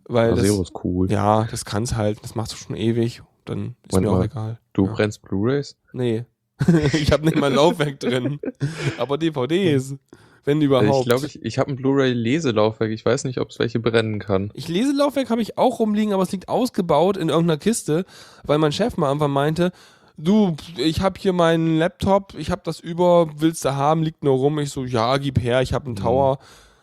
[0.06, 1.10] Weil Brasero das, ist cool.
[1.10, 2.22] ja, das kann's halt.
[2.22, 3.22] Das machst du schon ewig.
[3.44, 4.24] Dann ist Moment mir auch mal.
[4.24, 4.58] egal.
[4.72, 4.92] Du ja.
[4.92, 5.76] brennst Blu-Rays?
[5.92, 6.24] Nee.
[6.92, 8.40] ich habe nicht mal Laufwerk drin.
[8.98, 9.94] Aber DVDs.
[10.44, 11.00] Wenn überhaupt.
[11.00, 12.90] Ich glaube, ich, ich habe ein Blu-ray-Leselaufwerk.
[12.90, 14.50] Ich weiß nicht, ob es welche brennen kann.
[14.54, 18.04] Ich lese Laufwerk habe ich auch rumliegen, aber es liegt ausgebaut in irgendeiner Kiste,
[18.44, 19.72] weil mein Chef mal irgendwann meinte,
[20.16, 24.34] du, ich habe hier meinen Laptop, ich habe das über, willst du haben, liegt nur
[24.34, 24.58] rum.
[24.58, 26.00] Ich so, ja, gib her, ich habe einen Mhm.
[26.00, 26.38] Tower,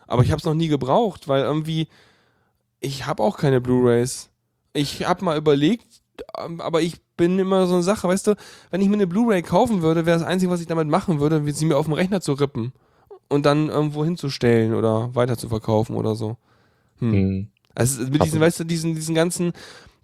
[0.06, 1.88] aber ich habe es noch nie gebraucht, weil irgendwie
[2.80, 4.30] ich habe auch keine Blu-rays.
[4.72, 5.86] Ich habe mal überlegt,
[6.38, 8.36] ähm, aber ich bin immer so eine Sache, weißt du,
[8.70, 11.42] wenn ich mir eine Blu-ray kaufen würde, wäre das Einzige, was ich damit machen würde,
[11.52, 12.72] sie mir auf dem Rechner zu rippen
[13.28, 16.36] und dann irgendwo hinzustellen oder weiter zu verkaufen oder so.
[16.98, 17.12] Hm.
[17.12, 17.48] Hm.
[17.74, 19.52] Also mit diesen, weißt du, diesen, diesen ganzen,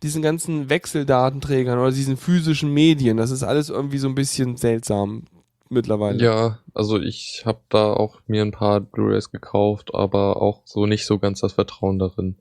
[0.02, 5.24] diesen ganzen Wechseldatenträgern oder diesen physischen Medien, das ist alles irgendwie so ein bisschen seltsam
[5.70, 6.22] mittlerweile.
[6.22, 11.06] Ja, also ich habe da auch mir ein paar Blu-rays gekauft, aber auch so nicht
[11.06, 12.36] so ganz das Vertrauen darin.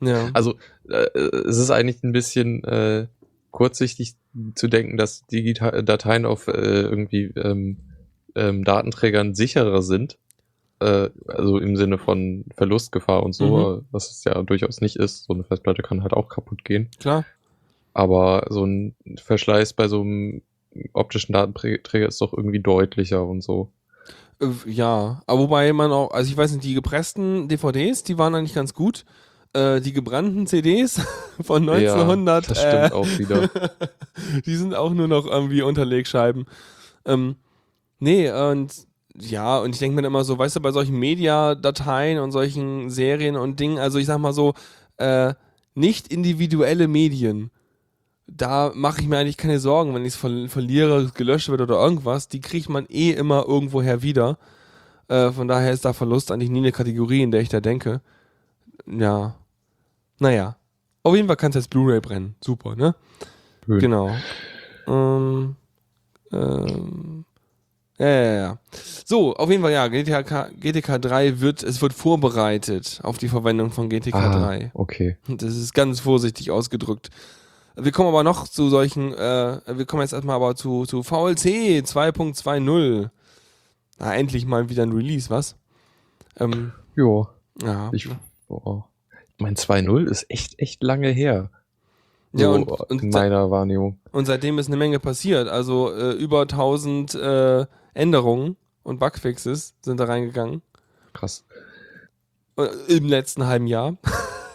[0.00, 0.30] Ja.
[0.32, 0.54] Also
[0.88, 3.06] äh, es ist eigentlich ein bisschen äh,
[3.50, 4.16] kurzsichtig
[4.54, 7.78] zu denken, dass digitale Dateien auf äh, irgendwie ähm,
[8.38, 10.16] ähm, Datenträgern sicherer sind.
[10.80, 13.84] Äh, also im Sinne von Verlustgefahr und so, Mhm.
[13.90, 15.24] was es ja durchaus nicht ist.
[15.24, 16.88] So eine Festplatte kann halt auch kaputt gehen.
[17.00, 17.24] Klar.
[17.94, 20.42] Aber so ein Verschleiß bei so einem
[20.92, 23.72] optischen Datenträger ist doch irgendwie deutlicher und so.
[24.40, 28.34] Äh, Ja, aber wobei man auch, also ich weiß nicht, die gepressten DVDs, die waren
[28.36, 29.04] eigentlich ganz gut.
[29.54, 31.00] Äh, die gebrannten CDs
[31.42, 33.50] von 1900, ja, das stimmt äh, auch wieder.
[34.46, 36.44] die sind auch nur noch irgendwie Unterlegscheiben.
[37.06, 37.34] Ähm,
[37.98, 42.32] nee, und ja, und ich denke mir immer so, weißt du, bei solchen Mediadateien und
[42.32, 44.54] solchen Serien und Dingen, also ich sag mal so,
[44.98, 45.34] äh,
[45.74, 47.50] nicht individuelle Medien,
[48.26, 51.76] da mache ich mir eigentlich keine Sorgen, wenn ich es ver verliere, gelöscht wird oder
[51.82, 54.38] irgendwas, die kriegt man eh immer irgendwoher wieder.
[55.08, 58.02] Äh, von daher ist da Verlust eigentlich nie eine Kategorie, in der ich da denke.
[58.86, 59.34] Ja.
[60.18, 60.56] Naja.
[61.02, 62.34] Auf jeden Fall kannst du jetzt Blu-ray brennen.
[62.40, 62.94] Super, ne?
[63.64, 63.78] Schön.
[63.78, 64.14] Genau.
[64.86, 65.56] Ähm,
[66.32, 67.24] ähm,
[67.98, 68.58] ja, ja, ja.
[69.04, 73.70] So, auf jeden Fall, ja, GTK, GTK 3 wird, es wird vorbereitet auf die Verwendung
[73.70, 74.70] von GTK Ah, 3.
[74.74, 75.16] okay.
[75.28, 77.10] Das ist ganz vorsichtig ausgedrückt.
[77.76, 81.82] Wir kommen aber noch zu solchen, äh, wir kommen jetzt erstmal aber zu, zu VLC
[81.84, 83.08] 2.20.
[83.98, 85.56] Na, endlich mal wieder ein Release, was?
[86.38, 87.28] Ähm, Jo,
[87.62, 87.90] ja.
[87.92, 88.08] ich,
[88.48, 88.82] oh.
[89.38, 91.50] mein 2.0 ist echt, echt lange her.
[92.32, 93.98] ja, So, und, und, in meiner Wahrnehmung.
[94.12, 95.48] und seitdem ist eine Menge passiert.
[95.48, 97.66] Also äh, über 1000 äh,
[97.98, 100.62] Änderungen und Bugfixes sind da reingegangen.
[101.12, 101.44] Krass.
[102.56, 103.96] Äh, Im letzten halben Jahr.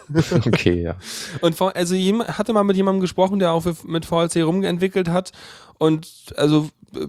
[0.46, 0.96] Okay, ja.
[1.40, 5.32] Und V- also jemand hatte mal mit jemandem gesprochen, der auch mit VLC rumentwickelt hat.
[5.78, 7.06] Und also äh,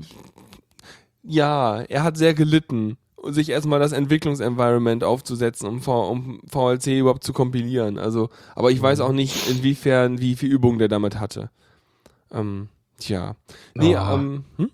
[1.24, 7.26] ja, er hat sehr gelitten, sich erstmal das Entwicklungsenvironment aufzusetzen, um, v, um VLC überhaupt
[7.26, 7.98] zu kompilieren.
[8.00, 11.50] Also, aber ich weiß auch nicht, inwiefern, wie viel Übung der damit hatte.
[12.32, 13.36] Ähm, tja.
[13.74, 14.13] Nee, Ah.
[14.13, 14.71] ähm, hm?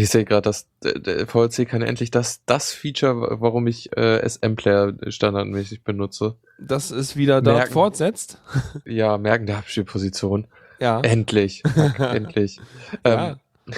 [0.00, 4.26] Ich sehe gerade, dass der, der VLC kann endlich das, das Feature, warum ich äh,
[4.26, 6.36] SM-Player standardmäßig benutze.
[6.58, 7.72] das ist wieder dort Merken.
[7.72, 8.40] fortsetzt.
[8.86, 10.46] Ja, merken der Abspielposition.
[10.80, 11.00] Ja.
[11.02, 11.62] Endlich.
[11.74, 12.58] Fuck, endlich.
[13.04, 13.36] Ja.
[13.66, 13.74] Ähm,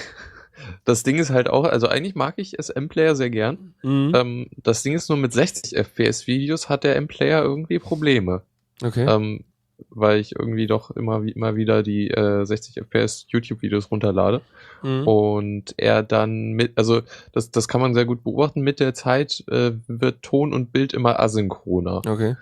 [0.85, 3.73] das Ding ist halt auch, also eigentlich mag ich SM-Player sehr gern.
[3.81, 4.13] Mhm.
[4.15, 8.43] Ähm, das Ding ist nur mit 60 FPS-Videos hat der M-Player irgendwie Probleme.
[8.81, 9.05] Okay.
[9.05, 9.43] Ähm,
[9.89, 14.41] weil ich irgendwie doch immer, wie- immer wieder die äh, 60 FPS YouTube-Videos runterlade.
[14.81, 15.07] Mhm.
[15.07, 19.43] Und er dann mit, also das, das kann man sehr gut beobachten, mit der Zeit
[19.49, 22.01] äh, wird Ton und Bild immer asynchroner.
[22.07, 22.35] Okay.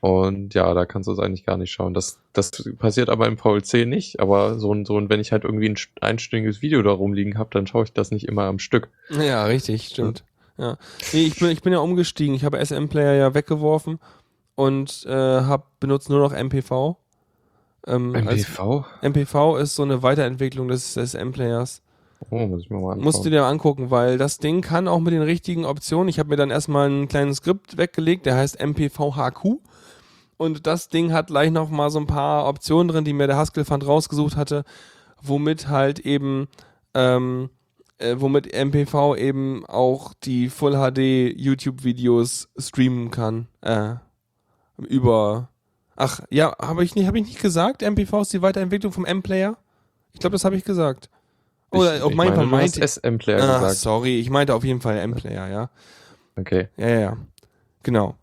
[0.00, 1.94] Und ja, da kannst du es eigentlich gar nicht schauen.
[1.94, 4.18] Das, das passiert aber im VLC nicht.
[4.18, 7.38] Aber so ein, so ein, wenn ich halt irgendwie ein st- einstündiges Video da rumliegen
[7.38, 8.88] habe, dann schaue ich das nicht immer am Stück.
[9.10, 10.24] Ja, richtig, stimmt.
[10.58, 10.76] Ja.
[11.12, 12.34] Nee, ich bin, ich bin ja umgestiegen.
[12.34, 14.00] Ich habe SM-Player ja weggeworfen
[14.54, 15.12] und äh,
[15.42, 16.96] hab benutzt nur noch MPV.
[17.86, 18.84] Ähm, MPV?
[19.02, 21.82] MPV ist so eine Weiterentwicklung des SM-Players.
[22.30, 23.04] Oh, muss ich mir mal anschauen.
[23.04, 26.08] Musst du dir mal angucken, weil das Ding kann auch mit den richtigen Optionen.
[26.08, 29.58] Ich habe mir dann erstmal ein kleines Skript weggelegt, der heißt MPVHQ.
[30.36, 33.36] Und das Ding hat gleich noch mal so ein paar Optionen drin, die mir der
[33.36, 34.64] Haskell Fund rausgesucht hatte,
[35.20, 36.48] womit halt eben,
[36.94, 37.50] ähm,
[37.98, 43.48] äh, womit MPV eben auch die Full HD YouTube-Videos streamen kann.
[43.60, 43.96] Äh,
[44.78, 45.48] über.
[45.96, 47.82] Ach, ja, habe ich nicht, habe ich nicht gesagt?
[47.82, 49.56] MPV ist die Weiterentwicklung vom M-Player?
[50.14, 51.10] Ich glaube, das habe ich gesagt.
[51.70, 53.76] Oder ich, auf ich mein meine, Fall meinte SM-Player Ah, gesagt.
[53.76, 55.70] sorry, ich meinte auf jeden Fall M-Player, ja.
[56.36, 56.68] Okay.
[56.76, 57.16] Ja, ja, ja.
[57.82, 58.16] Genau.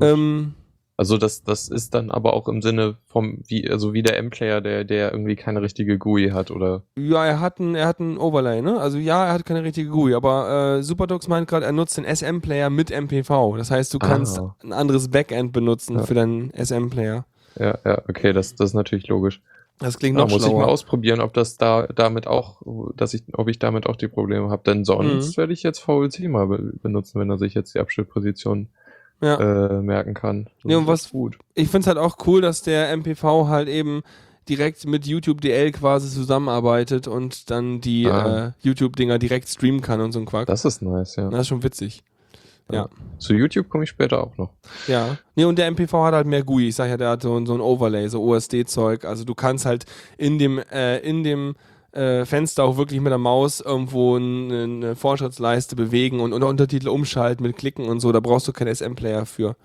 [0.00, 0.54] Ähm,
[1.02, 4.60] Also das, das ist dann aber auch im Sinne vom, wie, also wie der M-Player,
[4.60, 6.84] der, der irgendwie keine richtige GUI hat, oder?
[6.96, 8.78] ja, er hat ein, er hat ein Overlay, ne?
[8.78, 12.04] Also ja, er hat keine richtige GUI, aber äh, Superdux meint gerade, er nutzt den
[12.04, 13.56] SM-Player mit MPV.
[13.56, 14.54] Das heißt, du kannst Ah.
[14.62, 16.02] ein anderes Backend benutzen Ja.
[16.04, 17.24] für deinen SM-Player.
[17.58, 19.42] Ja, ja, okay, das, das ist natürlich logisch.
[19.80, 20.68] Das klingt Da noch muss ich mal schlauer.
[20.68, 22.62] ausprobieren, ob das da damit auch,
[22.96, 24.62] dass ich, ob ich damit auch die Probleme habe.
[24.64, 25.36] Denn sonst Mhm.
[25.38, 28.68] werde ich jetzt VLC mal be benutzen, wenn er sich jetzt die Abschnittposition
[29.22, 29.38] Ja.
[29.78, 30.44] äh, merken kann.
[30.62, 31.38] Das Ja, und was- gut.
[31.54, 34.02] Ich finde es halt auch cool, dass der MPV halt eben
[34.48, 38.48] direkt mit YouTube DL quasi zusammenarbeitet und dann die Ah.
[38.48, 40.46] äh, YouTube-Dinger direkt streamen kann und so ein Quark.
[40.48, 41.30] Das ist nice, ja.
[41.30, 42.02] Das ist schon witzig.
[42.70, 42.88] Ja.
[43.18, 44.50] Zu YouTube komme ich später auch noch.
[44.88, 45.18] Ja.
[45.36, 46.68] Nee, und der MPV hat halt mehr GUI.
[46.68, 49.04] Ich sag ja, der hat so, ein- so ein Overlay, so OSD-Zeug.
[49.04, 49.84] Also du kannst halt
[50.16, 51.54] in dem, äh, in dem
[51.92, 56.88] äh, Fenster auch wirklich mit der Maus irgendwo eine, eine Fortschrittsleiste bewegen und unter Untertitel
[56.88, 58.12] umschalten mit Klicken und so.
[58.12, 59.56] Da brauchst du keinen SM-Player für.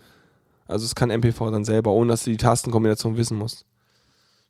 [0.68, 3.66] Also es kann MPV dann selber, ohne dass du die Tastenkombination wissen musst.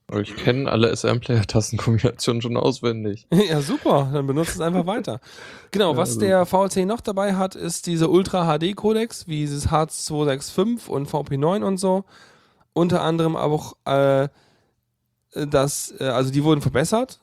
[0.09, 3.27] Aber Ich kenne alle SM-Player-Tastenkombinationen schon auswendig.
[3.49, 4.09] ja, super.
[4.13, 5.19] Dann benutzt es einfach weiter.
[5.71, 10.05] Genau, Ja, was also- der VLC noch dabei hat, ist diese Ultra-HD-Codex, wie dieses Harz
[10.05, 12.05] 265 und VP9 und so.
[12.73, 14.29] Unter anderem auch äh,
[15.33, 17.19] das, äh, also die wurden verbessert.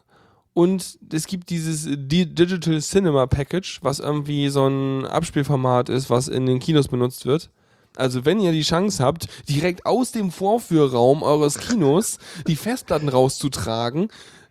[0.54, 6.28] Und es gibt dieses Di Digital Cinema Package, was irgendwie so ein Abspielformat ist, was
[6.28, 7.50] in den Kinos benutzt wird.
[7.96, 14.08] Also wenn ihr die Chance habt, direkt aus dem Vorführraum eures Kinos die Festplatten rauszutragen,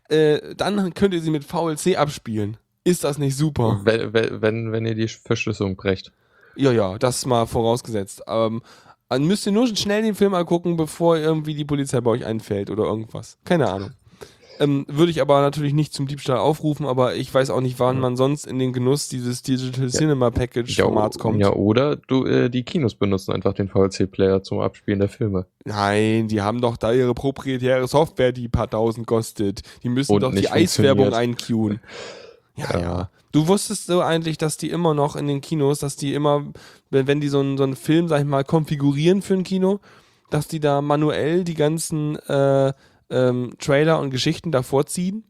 [0.09, 2.57] äh, dann könnt ihr sie mit VLC abspielen.
[2.83, 3.79] Ist das nicht super?
[3.83, 6.11] Wenn, wenn, wenn, wenn ihr die Verschlüsselung brecht.
[6.55, 8.23] Ja, ja, das mal vorausgesetzt.
[8.27, 8.61] Ähm,
[9.07, 12.69] dann müsst ihr nur schnell den Film angucken, bevor irgendwie die Polizei bei euch einfällt
[12.69, 13.37] oder irgendwas.
[13.45, 13.91] Keine Ahnung.
[14.59, 17.99] Ähm, Würde ich aber natürlich nicht zum Diebstahl aufrufen, aber ich weiß auch nicht, wann
[17.99, 21.39] man sonst in den Genuss dieses Digital Cinema Package Formats kommt.
[21.39, 25.47] ja, oder du, äh, die Kinos benutzen einfach den VLC-Player zum Abspielen der Filme.
[25.65, 29.61] Nein, die haben doch da ihre proprietäre Software, die ein paar tausend kostet.
[29.83, 31.79] Die müssen Und doch die Eiswerbung einqueuen.
[32.55, 33.09] Ja, ja, Ja.
[33.31, 36.45] Du wusstest so eigentlich, dass die immer noch in den Kinos, dass die immer,
[36.91, 39.79] wenn, wenn die so einen, so einen Film, sag ich mal, konfigurieren für ein Kino,
[40.29, 42.73] dass die da manuell die ganzen äh,
[43.13, 45.23] ähm, Trailer und Geschichten davor ziehen?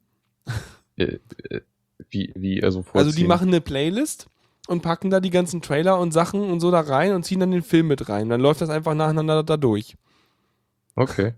[0.96, 1.20] Äh,
[1.50, 1.62] äh,
[2.10, 3.16] wie, wie, also Also vorziehen.
[3.16, 4.28] die machen eine Playlist
[4.68, 7.52] und packen da die ganzen Trailer und Sachen und so da rein und ziehen dann
[7.52, 8.30] den Film mit rein.
[8.30, 9.96] Dann läuft das einfach nacheinander da durch.
[10.96, 11.34] Okay.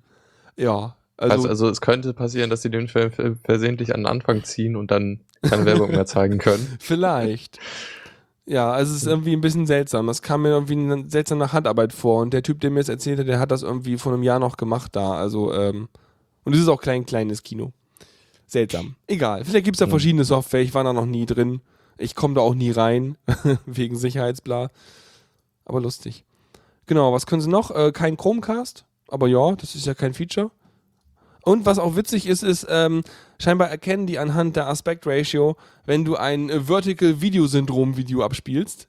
[0.58, 0.96] Ja.
[1.18, 4.44] Also, Also, also es könnte passieren, dass sie den Film ver- versehentlich an den Anfang
[4.44, 6.68] ziehen und dann keine Werbung mehr zeigen können.
[6.80, 7.58] vielleicht.
[8.46, 10.08] Ja, also es ist irgendwie ein bisschen seltsam.
[10.08, 12.22] Das kam mir irgendwie eine seltsame Handarbeit vor.
[12.22, 14.40] Und der Typ, der mir das erzählt hat, der hat das irgendwie vor einem Jahr
[14.40, 15.14] noch gemacht da.
[15.14, 15.88] Also, ähm,
[16.46, 17.74] und es ist auch klein, kleines Kino.
[18.48, 18.96] Seltsam.
[19.08, 19.44] Egal.
[19.44, 20.62] Vielleicht gibt es da verschiedene Software.
[20.62, 21.62] Ich war da noch nie drin.
[21.98, 23.18] Ich komme da auch nie rein.
[23.66, 24.70] wegen Sicherheitsbla.
[25.66, 26.24] Aber lustig.
[26.86, 27.72] Genau, was können sie noch?
[27.72, 28.86] Äh, kein Chromecast.
[29.08, 30.52] Aber ja, das ist ja kein Feature.
[31.42, 33.04] Und was auch witzig ist, ist, ähm,
[33.40, 38.24] scheinbar erkennen die anhand der Aspect Ratio, wenn du ein äh, Vertical Video Syndrom Video
[38.24, 38.88] abspielst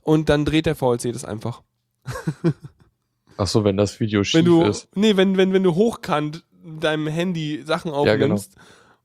[0.00, 1.62] und dann dreht der VLC das einfach.
[3.36, 4.88] Ach so, wenn das Video schief Wenn du, ist.
[4.94, 8.34] nee, wenn, wenn, wenn du hochkant deinem Handy Sachen Ja, genau.
[8.34, 8.56] aufnimmst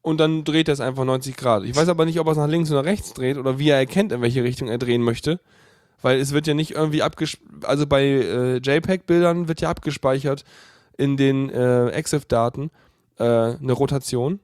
[0.02, 1.64] und dann dreht er es einfach 90 Grad.
[1.64, 3.78] Ich weiß aber nicht, ob er es nach links oder rechts dreht oder wie er
[3.78, 5.40] erkennt, in welche Richtung er drehen möchte.
[6.02, 10.46] Weil es wird ja nicht irgendwie abgespeichert, also bei äh, JPEG-Bildern wird ja abgespeichert
[10.96, 12.70] in den äh, EXIF-Daten
[13.18, 14.40] äh, eine Rotation.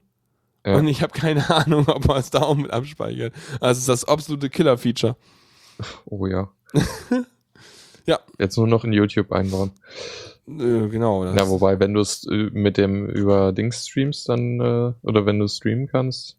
[0.65, 0.75] Ja.
[0.75, 3.33] Und ich habe keine Ahnung, ob man es da auch mit abspeichert.
[3.59, 5.15] Also ist das absolute Killer-Feature.
[6.05, 6.49] Oh ja.
[8.05, 8.19] Ja.
[8.37, 9.71] Jetzt nur noch in YouTube einbauen.
[10.47, 11.23] Äh, genau.
[11.23, 15.25] das- Ja, wobei, wenn du es äh, mit dem über Dings streamst, dann, äh, oder
[15.25, 16.37] wenn du streamen kannst,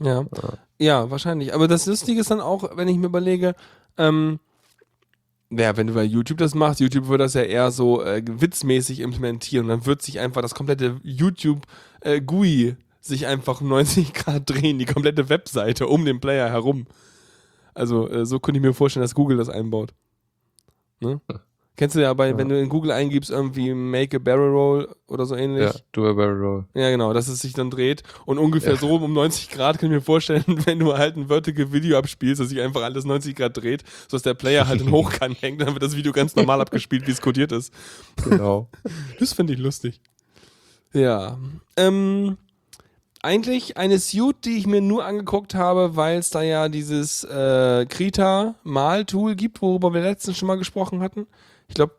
[0.00, 0.24] Ja.
[0.78, 1.54] ja, wahrscheinlich.
[1.54, 3.54] Aber das Lustige ist dann auch, wenn ich mir überlege,
[3.98, 4.40] ähm,
[5.50, 9.00] ja, wenn du bei YouTube das machst, YouTube würde das ja eher so äh, witzmäßig
[9.00, 11.66] implementieren dann wird sich einfach das komplette YouTube
[12.02, 16.86] äh, GUI sich einfach um 90 Grad drehen, die komplette Webseite um den Player herum.
[17.74, 19.92] Also äh, so könnte ich mir vorstellen, dass Google das einbaut.
[21.00, 21.20] Ne?
[21.80, 22.36] Kennst du ja bei, Ja.
[22.36, 25.62] wenn du in Google eingibst, irgendwie Make a Barrel Roll oder so ähnlich.
[25.64, 26.64] ja, do a barrel roll.
[26.74, 28.02] Ja, genau, dass es sich dann dreht.
[28.26, 28.78] Und ungefähr Ja.
[28.78, 32.38] so um 90 Grad kann ich mir vorstellen, wenn du halt ein Vertical Video abspielst,
[32.38, 35.68] dass sich einfach alles 90 Grad dreht, sodass der Player halt in Hochkant hängt, dann
[35.72, 37.72] wird das Video ganz normal abgespielt, wie es codiert ist.
[38.28, 38.68] Genau.
[39.18, 40.02] Das finde ich lustig.
[40.92, 41.38] Ja.
[41.78, 42.36] Ähm,
[43.22, 47.86] eigentlich eine Suite, die ich mir nur angeguckt habe, weil es da ja dieses äh,
[47.88, 51.26] Krita-Mal-Tool gibt, worüber wir letztens schon mal gesprochen hatten.
[51.70, 51.94] Ich glaube,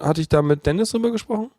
[0.00, 1.50] hatte ich da mit Dennis drüber gesprochen?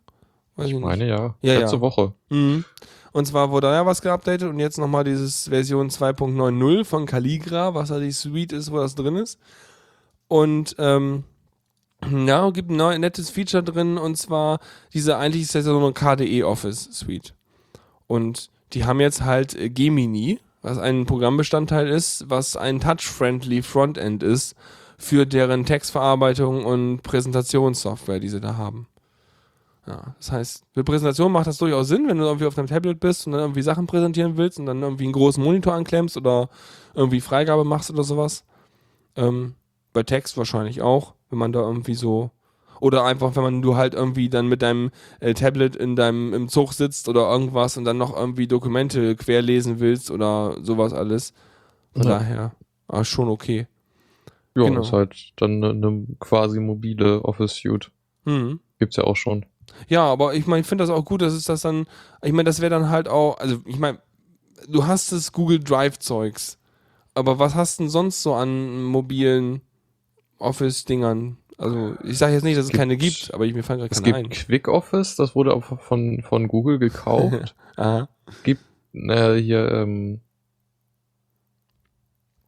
[0.54, 0.82] Weiß Ich nicht.
[0.82, 1.34] meine ja.
[1.42, 1.80] Ja, Letzte ja.
[1.82, 2.14] Woche.
[2.28, 2.64] Mhm.
[3.10, 7.74] Und zwar wurde da ja was geupdatet und jetzt nochmal dieses Version 2.90 von Caligra,
[7.74, 9.40] was ja die Suite ist, wo das drin ist.
[10.28, 11.24] Und ähm,
[12.26, 14.60] ja, gibt ein neu, nettes Feature drin und zwar
[14.94, 17.34] diese eigentlich ist das ja so eine KDE Office Suite.
[18.06, 24.22] Und die haben jetzt halt äh, Gemini, was ein Programmbestandteil ist, was ein touch-friendly Frontend
[24.22, 24.54] ist
[25.00, 28.86] für deren Textverarbeitung und Präsentationssoftware, die sie da haben.
[29.86, 33.00] Ja, das heißt, für Präsentation macht das durchaus Sinn, wenn du irgendwie auf deinem Tablet
[33.00, 36.50] bist und dann irgendwie Sachen präsentieren willst und dann irgendwie einen großen Monitor anklemmst oder
[36.94, 38.44] irgendwie Freigabe machst oder sowas.
[39.16, 39.54] Ähm,
[39.94, 42.30] bei Text wahrscheinlich auch, wenn man da irgendwie so
[42.78, 46.48] oder einfach, wenn man du halt irgendwie dann mit deinem äh, Tablet in deinem im
[46.48, 51.32] Zug sitzt oder irgendwas und dann noch irgendwie Dokumente querlesen willst oder sowas alles.
[51.94, 52.18] Von Ja.
[52.18, 52.52] daher,
[52.86, 53.66] ah, schon okay.
[54.56, 54.80] Ja, Genau.
[54.80, 57.90] ist halt dann eine, eine quasi mobile Office Suite.
[58.24, 58.60] Mhm.
[58.78, 59.46] Gibt's ja auch schon.
[59.88, 61.86] Ja, aber ich meine, ich finde das auch gut, dass es das dann,
[62.22, 64.00] ich meine, das wäre dann halt auch, also ich meine,
[64.68, 66.58] du hast das Google Drive Zeugs,
[67.14, 69.60] aber was hast du denn sonst so an mobilen
[70.38, 71.36] Office-Dingern?
[71.56, 73.78] Also ich sage jetzt nicht, dass es, Es gibt- keine gibt, aber ich, mir fallen
[73.80, 74.46] gerade Es keine gibt ein.
[74.46, 77.54] Quick Office, das wurde auch von, von Google gekauft.
[77.76, 78.08] Aha.
[78.46, 80.20] äh, hier, ähm,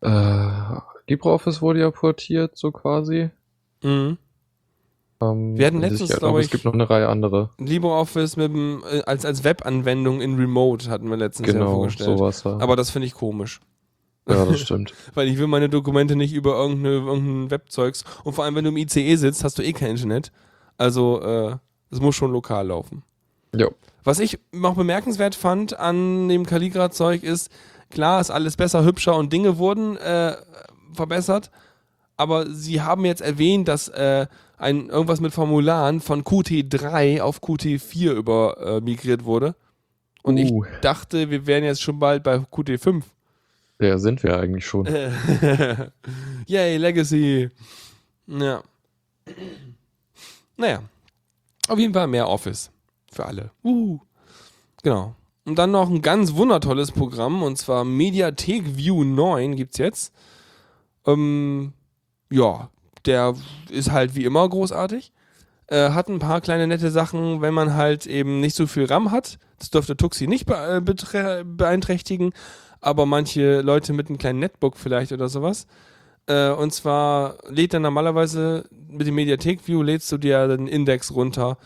[0.00, 0.08] äh,
[1.12, 3.30] LibreOffice wurde ja portiert, so quasi.
[3.82, 4.18] Mhm.
[5.20, 7.50] Ähm, Wir hatten letztens, ich glaub glaube, es ich- gibt noch eine Reihe andere.
[7.58, 12.18] LibreOffice mit dem, äh, als, als Webanwendung in Remote hatten wir letztens ja Genau, vorgestellt.
[12.18, 12.42] sowas.
[12.44, 12.58] Ja.
[12.58, 13.60] Aber das finde ich komisch.
[14.28, 14.92] ja, das stimmt.
[15.14, 18.04] Weil ich will meine Dokumente nicht über irgendeine, irgendein Webzeugs.
[18.24, 20.30] Und vor allem, wenn du im ICE sitzt, hast du eh kein Internet.
[20.78, 21.56] Also, äh,
[21.90, 23.02] es muss schon lokal laufen.
[23.54, 23.68] Ja.
[24.04, 27.50] Was ich noch bemerkenswert fand an dem Calligra-Zeug ist,
[27.90, 30.34] klar ist alles besser, hübscher und Dinge wurden äh,
[30.94, 31.50] verbessert,
[32.16, 34.26] aber sie haben jetzt erwähnt, dass äh,
[34.58, 39.54] ein, irgendwas mit Formularen von Qt3 auf Qt4 über äh, migriert wurde.
[40.22, 40.64] Und Uh.
[40.64, 43.02] ich dachte, wir wären jetzt schon bald bei Qt5.
[43.80, 44.86] Ja, sind wir eigentlich schon.
[46.46, 47.50] Yay, Legacy.
[48.28, 48.62] Ja.
[50.56, 50.82] Naja.
[51.68, 52.70] Auf jeden Fall mehr Office.
[53.10, 53.50] Für alle.
[53.64, 53.98] Uh.
[54.84, 55.16] Genau.
[55.44, 60.12] Und dann noch ein ganz wundertolles Programm, und zwar Mediathek View 9 gibt's jetzt.
[61.06, 61.72] Ähm,
[62.30, 62.70] ja,
[63.06, 63.34] der
[63.70, 65.12] ist halt wie immer großartig.
[65.66, 69.10] Äh, hat ein paar kleine nette Sachen, wenn man halt eben nicht so viel RAM
[69.10, 69.38] hat.
[69.58, 72.32] Das dürfte Tuxi nicht be äh, beeinträchtigen,
[72.80, 75.66] aber manche Leute mit einem kleinen Netbook vielleicht oder sowas.
[76.26, 81.12] Äh, und zwar lädt er normalerweise mit dem Mediathek View lädst du dir den Index
[81.14, 81.58] runter,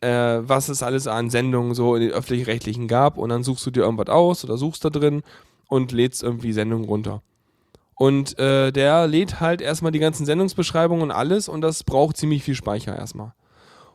[0.00, 3.70] äh, was es alles an Sendungen so in den öffentlich-rechtlichen gab und dann suchst du
[3.70, 5.22] dir irgendwas aus oder suchst da drin
[5.68, 7.22] und lädst irgendwie Sendungen runter.
[7.94, 12.42] Und äh, der lädt halt erstmal die ganzen Sendungsbeschreibungen und alles und das braucht ziemlich
[12.42, 13.32] viel Speicher erstmal.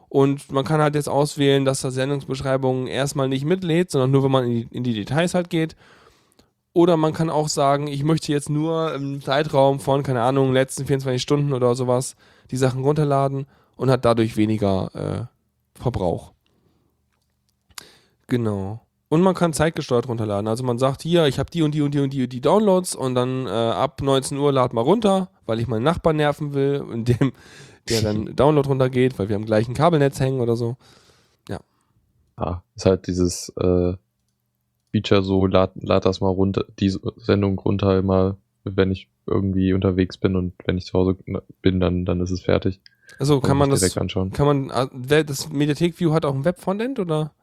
[0.08, 4.32] Und man kann halt jetzt auswählen, dass er Sendungsbeschreibungen erstmal nicht mitlädt, sondern nur, wenn
[4.32, 5.76] man in die, in die Details halt geht.
[6.74, 10.86] Oder man kann auch sagen, ich möchte jetzt nur im Zeitraum von, keine Ahnung, letzten
[10.86, 12.16] 24 Stunden oder sowas
[12.52, 15.30] die Sachen runterladen und hat dadurch weniger
[15.76, 16.32] äh, Verbrauch.
[18.28, 18.82] Genau.
[19.12, 20.48] Und man kann zeitgesteuert runterladen.
[20.48, 22.42] Also man sagt, hier, ich habe die und die und die und die und die
[22.42, 26.54] Downloads und dann äh, ab 19 Uhr lad mal runter, weil ich meinen Nachbarn nerven
[26.54, 27.34] will, indem
[27.90, 30.78] der dann Download runtergeht, weil wir am gleichen Kabelnetz hängen oder so.
[32.40, 33.94] Ja, ist halt dieses äh,
[34.92, 40.18] Feature so, lad, lad das mal runter, die Sendung runter immer, wenn ich irgendwie unterwegs
[40.18, 41.18] bin und wenn ich zu Hause
[41.62, 42.80] bin, dann, dann ist es fertig.
[43.20, 44.32] Also kann man das, direkt anschauen.
[44.32, 47.34] kann man, wer- das Mediathek View hat auch ein Webfrontend oder?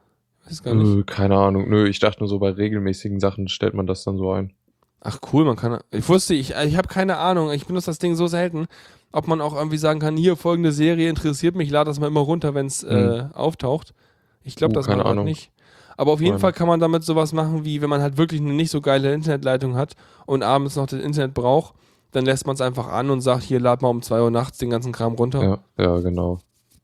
[0.46, 0.98] Weiß gar nicht.
[0.98, 1.68] Äh, keine Ahnung.
[1.68, 4.52] Nö, ich dachte nur so bei regelmäßigen Sachen stellt man das dann so ein.
[5.00, 5.80] Ach cool, man kann.
[5.90, 7.52] Ich wusste, ich, ich habe keine Ahnung.
[7.52, 8.66] Ich benutze das Ding so selten,
[9.12, 12.20] ob man auch irgendwie sagen kann, hier folgende Serie interessiert mich, lade das mal immer
[12.20, 13.94] runter, wenn es äh, auftaucht.
[14.42, 15.52] Ich glaube, Uh, das keine man halt nicht.
[15.96, 16.40] Aber auf jeden Nein.
[16.40, 19.14] Fall kann man damit sowas machen, wie wenn man halt wirklich eine nicht so geile
[19.14, 19.94] Internetleitung hat
[20.26, 21.74] und abends noch das Internet braucht,
[22.12, 24.59] dann lässt man es einfach an und sagt, hier lad mal um 2 Uhr nachts
[24.59, 25.42] den ganzen Kram runter.
[25.42, 26.38] Ja, ja, genau.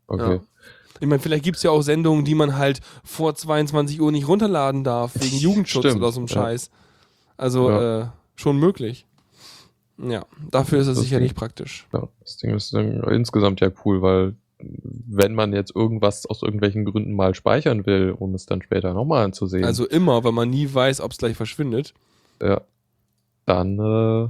[0.07, 0.35] Okay.
[0.35, 0.41] Ja.
[1.01, 4.29] Ich meine, vielleicht gibt es ja auch Sendungen, die man halt vor 22 Uhr nicht
[4.29, 6.35] runterladen darf, wegen Jugendschutz Stimmt, oder so einem ja.
[6.35, 6.71] Scheiß.
[7.37, 8.01] Also Ja.
[8.03, 9.07] äh, schon möglich.
[9.99, 11.39] Ja, dafür ist es Das sicherlich Ding.
[11.39, 11.87] praktisch.
[11.93, 16.85] Ja, das Ding ist dann insgesamt ja cool, weil wenn man jetzt irgendwas aus irgendwelchen
[16.85, 20.73] Gründen mal speichern will, um es dann später nochmal anzusehen, Also immer, weil man nie
[20.73, 21.95] weiß, ob es gleich verschwindet.
[22.41, 22.61] ja,
[23.45, 24.29] dann äh,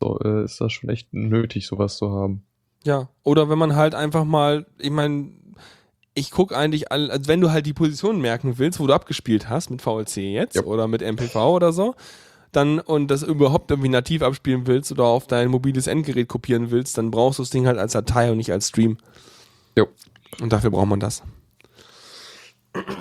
[0.00, 2.44] so, äh, ist das schon echt nötig, sowas zu haben.
[2.84, 3.08] Ja.
[3.24, 5.32] Oder wenn man halt einfach mal, ich meine,
[6.18, 9.48] ich gucke eigentlich, all, also wenn du halt die Position merken willst, wo du abgespielt
[9.48, 10.62] hast, mit VLC jetzt Ja.
[10.64, 11.94] oder mit MPV oder so,
[12.52, 16.96] dann und das überhaupt irgendwie nativ abspielen willst oder auf dein mobiles Endgerät kopieren willst,
[16.98, 18.98] dann brauchst du das Ding halt als Datei und nicht als Stream.
[19.76, 19.86] Jo.
[20.40, 21.22] Und dafür braucht man das.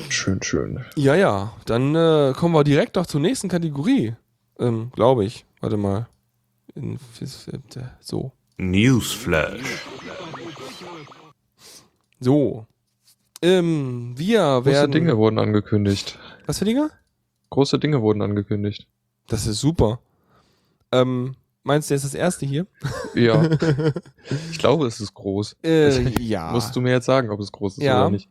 [0.10, 0.86] Schön, schön.
[0.96, 1.54] Ja, ja.
[1.66, 4.16] Dann äh, kommen wir direkt doch zur nächsten Kategorie.
[4.60, 5.46] Ähm, Glaube ich.
[5.62, 6.08] Warte mal.
[6.76, 7.00] In,
[8.00, 8.32] so.
[8.58, 9.86] Newsflash.
[12.20, 12.66] So.
[13.42, 14.92] Ähm, wir Große werden.
[14.92, 16.18] Dinge wurden angekündigt.
[16.46, 16.90] Was für Dinge?
[17.50, 18.88] Große Dinge wurden angekündigt.
[19.28, 20.00] Das ist super.
[20.92, 22.66] Ähm, meinst du jetzt das erste hier?
[23.14, 23.48] Ja,
[24.52, 25.58] ich glaube, es ist groß.
[25.64, 26.52] Äh, ja.
[26.52, 28.02] Musst du mir jetzt sagen, ob es groß ist Ja.
[28.02, 28.30] oder nicht.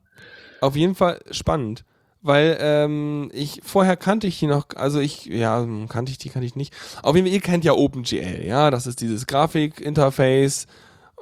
[0.61, 1.85] Auf jeden Fall spannend.
[2.23, 6.47] Weil ähm, ich vorher kannte ich die noch, also ich, ja, kannte ich die, kannte
[6.47, 6.75] ich nicht.
[7.03, 10.67] Auf jeden Fall, ihr kennt ja OpenGL, ja, das ist dieses Grafikinterface,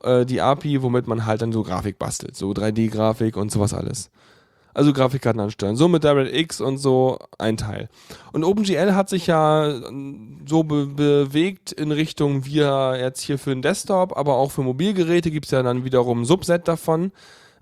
[0.04, 4.10] äh, die API, womit man halt dann so Grafik bastelt, so 3D-Grafik und sowas alles.
[4.74, 7.88] Also Grafikkarten ansteuern, so mit DirectX und so ein Teil.
[8.32, 13.50] Und OpenGL hat sich ja ähm, so be bewegt in Richtung, wir jetzt hier für
[13.50, 17.12] den Desktop, aber auch für Mobilgeräte gibt es ja dann wiederum ein Subset davon,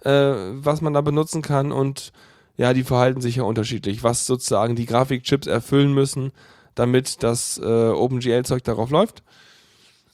[0.05, 2.13] äh, was man da benutzen kann und
[2.57, 6.33] ja, die verhalten sich ja unterschiedlich, was sozusagen die Grafikchips erfüllen müssen,
[6.75, 9.23] damit das äh, OpenGL-Zeug darauf läuft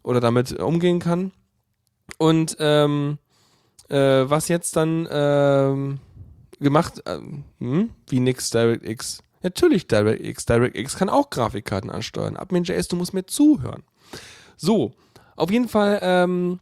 [0.03, 1.31] oder damit umgehen kann.
[2.16, 3.18] Und ähm,
[3.88, 6.01] äh, was jetzt dann ähm,
[6.61, 9.22] gemacht, ähm, hm, wie nix DirectX.
[9.43, 10.47] Natürlich DirectX.
[10.47, 12.37] DirectX kann auch Grafikkarten ansteuern.
[12.37, 13.83] Admin.js, du musst mir zuhören.
[14.57, 14.93] So,
[15.37, 16.59] auf jeden Fall ähm,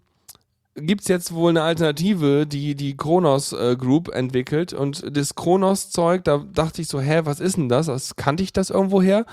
[0.74, 4.72] gibt es jetzt wohl eine Alternative, die die Kronos äh, Group entwickelt.
[4.72, 7.86] Und das Kronos-Zeug, da dachte ich so, hä, was ist denn das?
[7.86, 9.24] das kannte ich das irgendwo her?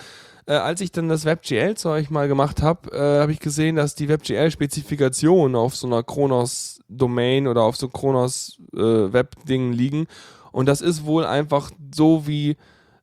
[0.45, 4.09] Äh, als ich dann das WebGL-Zeug mal gemacht habe, äh, habe ich gesehen, dass die
[4.09, 10.07] WebGL-Spezifikationen auf so einer Kronos-Domain oder auf so Kronos-Web-Dingen liegen.
[10.51, 12.57] Und das ist wohl einfach so wie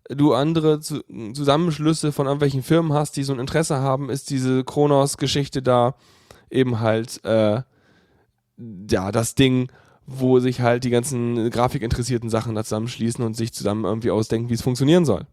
[0.08, 1.02] du andere zu,
[1.34, 5.94] Zusammenschlüsse von irgendwelchen Firmen hast, die so ein Interesse haben, ist diese Kronos-Geschichte da
[6.50, 7.62] eben halt äh,
[8.90, 9.70] ja das Ding,
[10.06, 14.54] wo sich halt die ganzen grafikinteressierten Sachen da zusammenschließen und sich zusammen irgendwie ausdenken, wie
[14.54, 15.26] es funktionieren soll.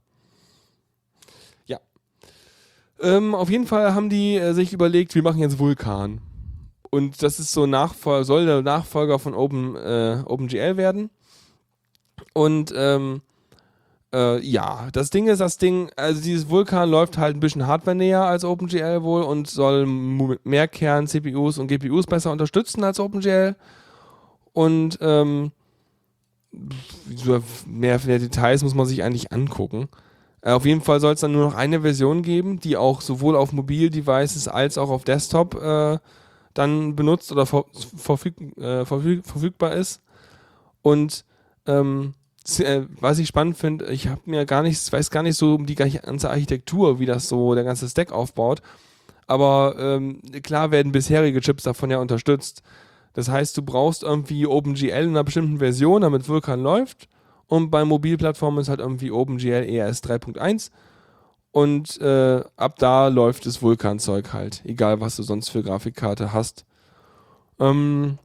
[3.01, 6.21] Ähm, auf jeden Fall haben die äh, sich überlegt, wir machen jetzt Vulkan.
[6.89, 11.09] Und das ist so Nachfolger, soll der Nachfolger von Open, äh, OpenGL werden.
[12.33, 13.21] Und ähm,
[14.13, 18.23] äh, ja, das Ding ist, das Ding, also dieses Vulkan läuft halt ein bisschen hardware-näher
[18.23, 23.55] als OpenGL wohl und soll mehr Kern, CPUs und GPUs besser unterstützen als OpenGL.
[24.53, 25.51] Und ähm,
[27.65, 29.89] mehr, mehr Details muss man sich eigentlich angucken.
[30.41, 33.35] Äh, auf jeden Fall soll es dann nur noch eine Version geben, die auch sowohl
[33.35, 35.99] auf Mobil-Devices als auch auf Desktop äh,
[36.53, 37.65] dann benutzt oder ver
[37.95, 40.01] verfüg äh, verfüg verfügbar ist.
[40.81, 41.25] Und
[41.67, 42.13] ähm,
[42.59, 45.65] äh, was ich spannend finde, ich habe mir gar nicht, weiß gar nicht so um
[45.65, 48.61] die ganze Architektur, wie das so der ganze Stack aufbaut.
[49.27, 52.63] Aber ähm, klar werden bisherige Chips davon ja unterstützt.
[53.13, 57.09] Das heißt, du brauchst irgendwie OpenGL in einer bestimmten Version, damit Vulkan läuft.
[57.47, 60.71] Und bei Mobilplattformen ist halt irgendwie OpenGL ERS 3.1.
[61.51, 66.65] Und äh, ab da läuft das Vulkan-Zeug halt, egal was du sonst für Grafikkarte hast.
[67.59, 68.19] Ähm,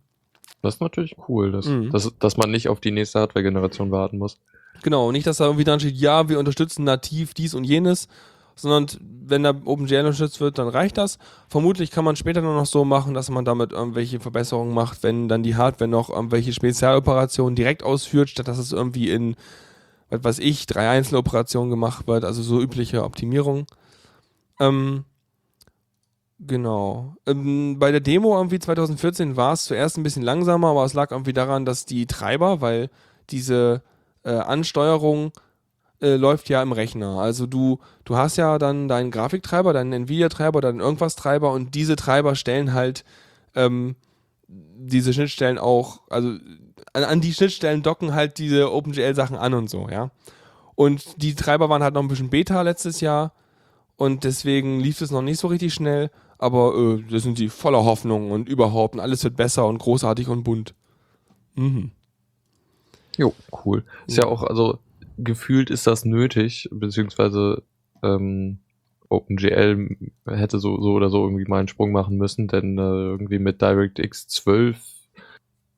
[0.61, 1.91] das ist natürlich cool, dass, mhm.
[1.91, 4.39] dass, dass man nicht auf die nächste Hardware-Generation warten muss.
[4.83, 8.09] Genau, nicht, dass da irgendwie dann steht, ja, wir unterstützen nativ dies und jenes,
[8.55, 11.19] sondern wenn da OpenGL unterstützt wird, dann reicht das.
[11.49, 15.29] Vermutlich kann man später nur noch so machen, dass man damit irgendwelche Verbesserungen macht, wenn
[15.29, 19.37] dann die Hardware noch irgendwelche Spezialoperationen direkt ausführt, statt dass es irgendwie in,
[20.11, 23.67] was weiß ich, drei Einzeloperationen gemacht wird, also so übliche Optimierung.
[24.61, 25.05] Ähm,
[26.45, 27.15] Genau.
[27.27, 31.13] Ähm, bei der Demo irgendwie 2014 war es zuerst ein bisschen langsamer, aber es lag
[31.13, 32.91] irgendwie daran, dass die Treiber, weil
[33.31, 33.83] diese
[34.25, 35.33] äh, Ansteuerung
[36.03, 37.19] äh, läuft ja im Rechner.
[37.19, 42.35] Also du, du hast ja dann deinen Grafiktreiber, deinen Nvidia-Treiber, deinen irgendwas-Treiber und diese Treiber
[42.35, 43.05] stellen halt
[43.55, 43.97] ähm,
[44.49, 46.29] diese Schnittstellen auch, also
[46.93, 50.11] an, an die Schnittstellen docken halt diese OpenGL-Sachen an und so, ja.
[50.75, 53.33] Und die Treiber waren halt noch ein bisschen Beta letztes Jahr
[53.97, 56.11] und deswegen lief es noch nicht so richtig schnell
[56.43, 60.27] aber äh, da sind sie voller Hoffnung und überhaupt und alles wird besser und großartig
[60.27, 60.75] und bunt.
[61.55, 61.93] Mhm.
[63.17, 63.33] Jo,
[63.65, 63.85] cool.
[64.09, 64.25] Ist ja.
[64.25, 64.81] ja auch, also
[65.19, 67.63] gefühlt ist das nötig, beziehungsweise
[68.03, 68.59] ähm,
[69.09, 69.97] OpenGL
[70.27, 73.61] hätte so, so oder so irgendwie mal einen Sprung machen müssen, denn äh, irgendwie mit
[73.61, 74.79] DirectX 12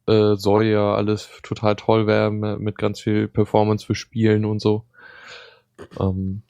[0.07, 4.85] äh, soll ja alles total toll werden, mit ganz viel Performance für Spielen und so.
[5.99, 6.43] Ähm,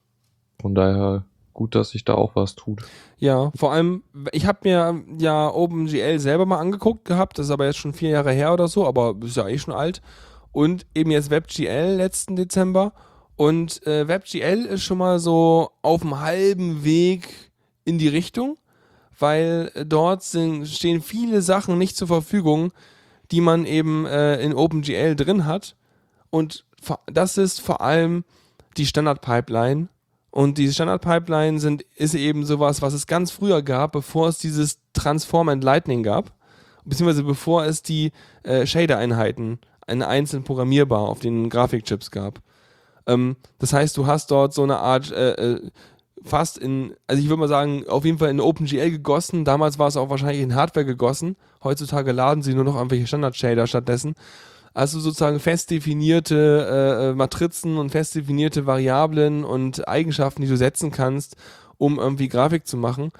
[0.60, 1.24] von daher
[1.54, 2.82] gut, dass sich da auch was tut.
[3.16, 7.66] Ja, vor allem, ich habe mir ja OpenGL selber mal angeguckt gehabt, das ist aber
[7.66, 10.02] jetzt schon vier Jahre her oder so, aber ist ja eh schon alt.
[10.54, 12.94] Und eben jetzt WebGL letzten Dezember.
[13.36, 17.28] Und äh, WebGL ist schon mal so auf dem halben Weg
[17.84, 18.56] in die Richtung,
[19.18, 22.72] weil dort sind, stehen viele Sachen nicht zur Verfügung,
[23.30, 25.76] die man eben äh, in OpenGL drin hat.
[26.30, 26.64] Und
[27.06, 28.24] das ist vor allem
[28.76, 29.88] die Standard-Pipeline
[30.34, 34.80] und diese Standard-Pipeline sind, ist eben sowas, was es ganz früher gab, bevor es dieses
[34.92, 36.32] Transform and Lightning gab.
[36.84, 38.10] Beziehungsweise bevor es die
[38.42, 42.40] äh, Shader-Einheiten einzeln programmierbar auf den Grafikchips gab.
[43.06, 45.70] Ähm, das heißt, du hast dort so eine Art äh, äh,
[46.22, 49.44] fast in, also ich würde mal sagen, auf jeden Fall in OpenGL gegossen.
[49.44, 51.36] Damals war es auch wahrscheinlich in Hardware gegossen.
[51.62, 54.14] Heutzutage laden sie nur noch irgendwelche Standard-Shader stattdessen
[54.74, 56.34] also sozusagen fest definierte
[56.68, 61.36] äh, äh, Matrizen und fest definierte Variablen und Eigenschaften, die du setzen kannst,
[61.78, 63.12] um irgendwie Grafik zu machen.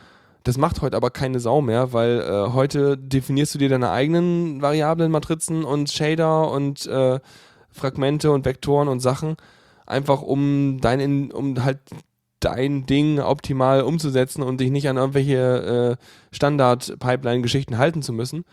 [0.45, 4.61] Das macht heute aber keine Sau mehr, weil äh, heute definierst du dir deine eigenen
[4.61, 7.19] Variablen, Matrizen und Shader und äh,
[7.71, 9.37] Fragmente und Vektoren und Sachen,
[9.87, 11.79] einfach um dein, um halt
[12.41, 18.45] dein Ding optimal umzusetzen und dich nicht an irgendwelche äh, Standard-Pipeline-Geschichten halten zu müssen.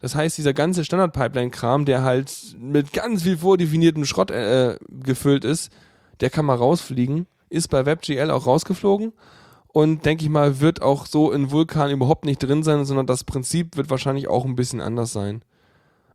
[0.00, 5.70] Das heißt, dieser ganze Standard-Pipeline-Kram, der halt mit ganz viel vordefiniertem Schrott äh, gefüllt ist,
[6.20, 7.26] der kann mal rausfliegen.
[7.50, 9.12] Ist bei WebGL auch rausgeflogen.
[9.74, 13.24] Und denke ich mal, wird auch so in Vulkan überhaupt nicht drin sein, sondern das
[13.24, 15.42] Prinzip wird wahrscheinlich auch ein bisschen anders sein.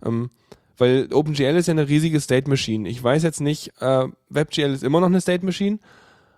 [0.01, 0.29] Ähm,
[0.77, 2.87] weil OpenGL ist ja eine riesige State Machine.
[2.87, 5.79] Ich weiß jetzt nicht, äh, WebGL ist immer noch eine State Machine.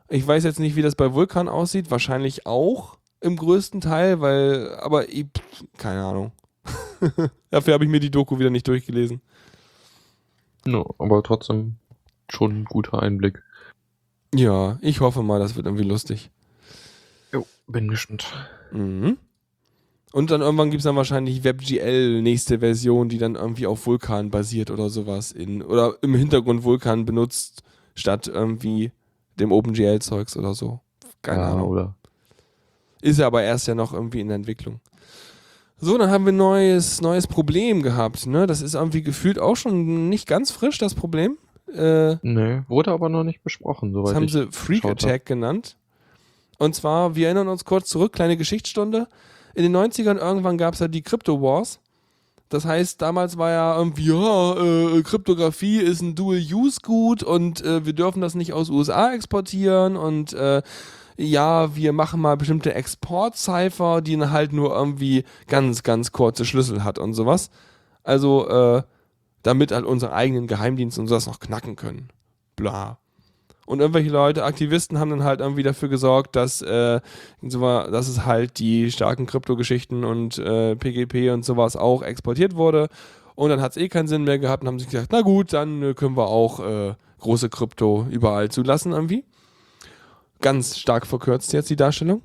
[0.09, 1.91] Ich weiß jetzt nicht, wie das bei Vulkan aussieht.
[1.91, 5.28] Wahrscheinlich auch im größten Teil, weil, aber ich,
[5.78, 6.32] keine Ahnung.
[7.51, 9.22] Dafür habe ich mir die Doku wieder nicht durchgelesen.
[10.65, 11.76] No, aber trotzdem
[12.30, 13.43] schon ein guter Einblick.
[14.34, 16.32] Ja, ich hoffe mal, das wird irgendwie lustig.
[17.72, 18.32] Bin gespannt.
[18.72, 19.17] Mhm.
[20.13, 24.30] Und dann irgendwann gibt es dann wahrscheinlich WebGL, nächste Version, die dann irgendwie auf Vulkan
[24.30, 25.32] basiert oder sowas.
[25.32, 27.63] In, oder im Hintergrund Vulkan benutzt,
[27.95, 28.91] statt irgendwie
[29.39, 30.82] dem OpenGL-Zeugs oder so.
[31.22, 31.69] Keine ja, Ahnung.
[31.69, 31.95] Oder
[33.01, 34.82] Ist ja aber erst ja noch irgendwie in der Entwicklung.
[35.78, 38.28] So, dann haben wir ein neues, neues Problem gehabt.
[38.28, 38.47] Ne?
[38.47, 41.38] Das ist irgendwie gefühlt auch schon nicht ganz frisch, das Problem.
[41.74, 45.78] Äh, Nee, wurde aber noch nicht besprochen, das soweit haben ich sie Freak Attack genannt.
[46.62, 49.07] Und zwar, wir erinnern uns kurz zurück, kleine Geschichtsstunde.
[49.55, 51.80] In den 90ern irgendwann gab es ja die Crypto Wars.
[52.49, 54.57] Das heißt, damals war ja irgendwie, ja,
[54.97, 60.34] äh, Kryptographie ist ein Dual-Use-Gut und äh, wir dürfen das nicht aus USA exportieren und
[60.34, 60.62] äh,
[61.18, 66.99] ja, wir machen mal bestimmte Export-Cipher, die halt nur irgendwie ganz, ganz kurze Schlüssel hat
[66.99, 67.49] und sowas.
[68.03, 68.84] Also, äh,
[69.41, 72.09] damit halt unsere eigenen Geheimdienste und sowas noch knacken können.
[72.55, 72.99] Bla.
[73.72, 76.99] Und irgendwelche Leute, Aktivisten, haben dann halt irgendwie dafür gesorgt, dass, äh,
[77.41, 82.89] dass es halt die starken Kryptogeschichten und äh, PGP und sowas auch exportiert wurde.
[83.34, 85.53] Und dann hat es eh keinen Sinn mehr gehabt und haben sich gesagt, na gut,
[85.53, 89.24] dann äh, können wir auch äh, große Krypto überall zulassen irgendwie.
[90.41, 92.24] Ganz stark verkürzt jetzt die Darstellung.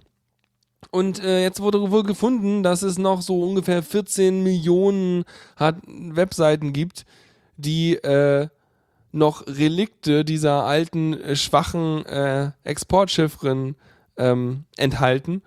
[0.91, 5.23] Und äh, jetzt wurde wohl gefunden, dass es noch so ungefähr 14 Millionen
[5.57, 7.07] Webseiten gibt,
[7.57, 8.49] die äh,
[9.13, 13.77] noch Relikte dieser alten, äh, schwachen äh, Exportschiffren
[14.17, 15.43] ähm, enthalten.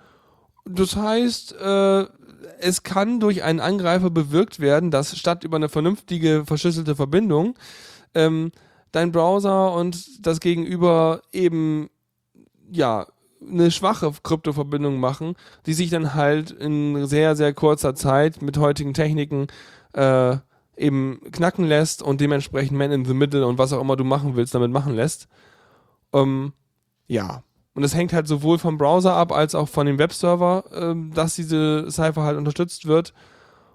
[0.66, 2.06] Das heißt, äh,
[2.60, 7.56] es kann durch einen Angreifer bewirkt werden, dass statt über eine vernünftige verschlüsselte Verbindung
[8.14, 8.52] ähm,
[8.92, 11.90] dein Browser und das Gegenüber eben
[12.72, 13.08] ja
[13.42, 15.36] eine schwache Kryptoverbindung machen,
[15.66, 19.48] die sich dann halt in sehr, sehr kurzer Zeit mit heutigen Techniken
[19.94, 20.38] äh,
[20.80, 24.36] eben knacken lässt und dementsprechend Man in the Middle und was auch immer du machen
[24.36, 25.28] willst, damit machen lässt.
[26.14, 26.54] Ähm,
[27.08, 27.44] ja.
[27.76, 31.36] Und das hängt halt sowohl vom Browser ab als auch von dem Webserver, ähm, dass
[31.36, 33.14] diese Cipher halt unterstützt wird.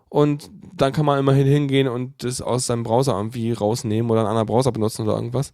[0.09, 4.29] Und dann kann man immerhin hingehen und das aus seinem Browser irgendwie rausnehmen oder einen
[4.29, 5.53] anderen Browser benutzen oder irgendwas.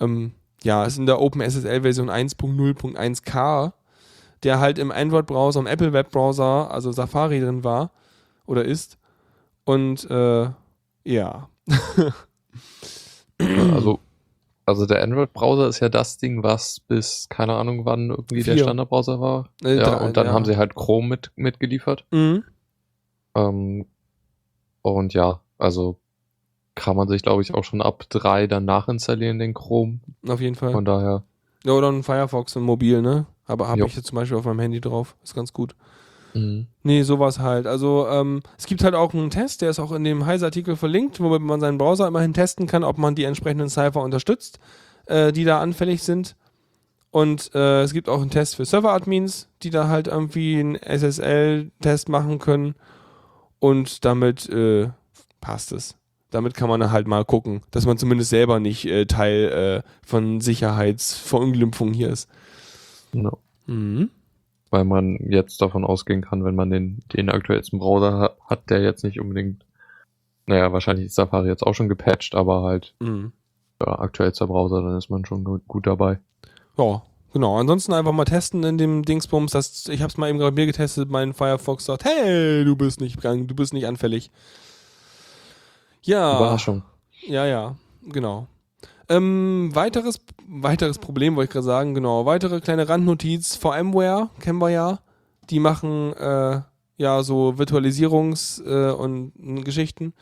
[0.00, 3.72] Ähm, ja, ist in der OpenSSL-Version 1.0.1k,
[4.42, 7.90] der halt im Android-Browser, im Apple-Web-Browser, also Safari drin war
[8.46, 8.98] oder ist.
[9.64, 10.48] Und äh,
[11.04, 11.48] ja.
[13.38, 13.98] Also,
[14.66, 18.62] also der Android-Browser ist ja das Ding, was bis keine Ahnung wann irgendwie der Vier.
[18.64, 19.48] Standardbrowser war.
[19.64, 20.32] Äh, ja, drei, und dann ja.
[20.32, 22.04] haben sie halt Chrome mit, mitgeliefert.
[22.12, 22.44] Mhm.
[23.34, 23.86] Ähm,
[24.82, 25.98] und ja, also
[26.74, 30.00] kann man sich, glaube ich, auch schon ab drei dann nachinstallieren, den Chrome.
[30.26, 30.72] Auf jeden Fall.
[30.72, 31.24] Von daher,
[31.64, 33.26] Ja, oder ein Firefox im Mobil, ne?
[33.46, 35.16] Aber habe ich jetzt zum Beispiel auf meinem Handy drauf.
[35.22, 35.74] Ist ganz gut.
[36.34, 36.66] Mhm.
[36.82, 37.66] Nee, sowas halt.
[37.66, 41.20] Also ähm, es gibt halt auch einen Test, der ist auch in dem Heise-Artikel verlinkt,
[41.20, 44.58] womit man seinen Browser immerhin testen kann, ob man die entsprechenden Cipher unterstützt,
[45.06, 46.36] äh, die da anfällig sind.
[47.10, 52.08] Und äh, es gibt auch einen Test für Server-Admins, die da halt irgendwie einen SSL-Test
[52.08, 52.74] machen können.
[53.58, 54.88] Und damit äh,
[55.40, 55.94] passt es.
[56.30, 60.40] Damit kann man halt mal gucken, dass man zumindest selber nicht äh, Teil äh, von
[60.40, 62.30] Sicherheitsverunglimpfung hier ist.
[63.12, 63.38] Genau.
[63.66, 64.10] Mhm.
[64.72, 68.80] Weil man jetzt davon ausgehen kann, wenn man den, den aktuellsten Browser ha- hat, der
[68.82, 69.64] jetzt nicht unbedingt,
[70.46, 73.32] naja, wahrscheinlich ist Safari jetzt auch schon gepatcht, aber halt Mhm.
[73.80, 76.18] ja, aktuellster Browser, dann ist man schon gut, dabei.
[76.78, 77.02] Ja,
[77.34, 77.58] genau.
[77.58, 79.52] Ansonsten einfach mal testen in dem Dingsbums.
[79.52, 81.10] Das, ich habe es mal eben gerade mir getestet.
[81.10, 84.30] Mein Firefox sagt, hey, du bist nicht du bist nicht anfällig.
[86.02, 86.82] Ja, Überraschung.
[87.26, 87.76] ja, ja,
[88.08, 88.46] genau.
[89.08, 92.26] Ähm, weiteres, weiteres Problem wollte ich gerade sagen, genau.
[92.26, 95.00] Weitere kleine Randnotiz, VMware, kennen wir ja.
[95.50, 96.60] Die machen äh,
[96.96, 100.14] ja so Virtualisierungs- äh, und und Geschichten.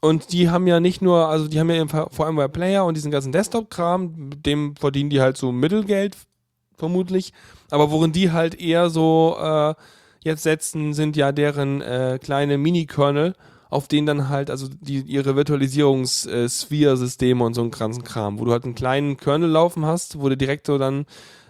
[0.00, 3.10] Und die haben ja nicht nur, also die haben ja ihren VMware Player und diesen
[3.10, 6.16] ganzen Desktop-Kram, dem verdienen die halt so Mittelgeld,
[6.76, 7.32] vermutlich.
[7.70, 9.74] Aber worin die halt eher so äh,
[10.22, 13.34] jetzt setzen, sind ja deren äh, kleine Mini-Kernel,
[13.76, 18.52] auf denen dann halt, also die ihre Virtualisierungs-Sphere-Systeme und so einen ganzen Kram, wo du
[18.52, 21.04] halt einen kleinen Kernel laufen hast, wo du direkt so dann,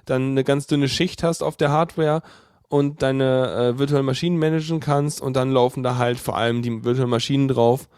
[0.07, 2.23] dann eine ganz dünne Schicht hast auf der Hardware
[2.69, 6.85] und deine äh, virtuellen Maschinen managen kannst und dann laufen da halt vor allem die
[6.85, 7.89] virtuellen Maschinen drauf,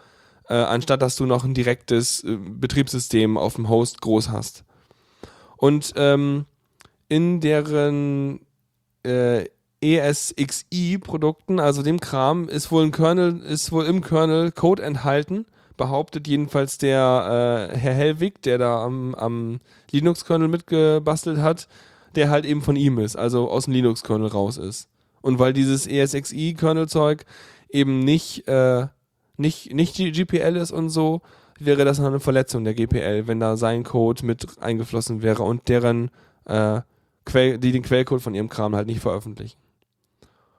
[0.47, 4.62] äh, anstatt dass du noch ein direktes äh, Betriebssystem auf dem Host groß hast.
[5.57, 6.45] Und ähm,
[7.09, 8.41] in deren
[9.05, 9.47] äh,
[9.81, 16.26] ESXi-Produkten, also dem Kram, ist wohl ein Kernel, ist wohl im Kernel Code enthalten, behauptet
[16.26, 19.61] jedenfalls der äh, Herr Hellwig, der da am, am
[19.91, 21.68] Linux-Kernel mitgebastelt hat,
[22.16, 24.89] der halt eben von ihm ist, also aus dem Linux-Kernel raus ist.
[25.20, 27.24] Und weil dieses ESXi-Kernel-Zeug
[27.70, 28.87] eben nicht, äh,
[29.37, 31.22] nicht, nicht GPL ist und so,
[31.61, 36.11] wäre das eine Verletzung der GPL, wenn da sein Code mit eingeflossen wäre und deren,
[36.47, 36.81] äh,
[37.33, 39.59] die den Quellcode von ihrem Kram halt nicht veröffentlichen.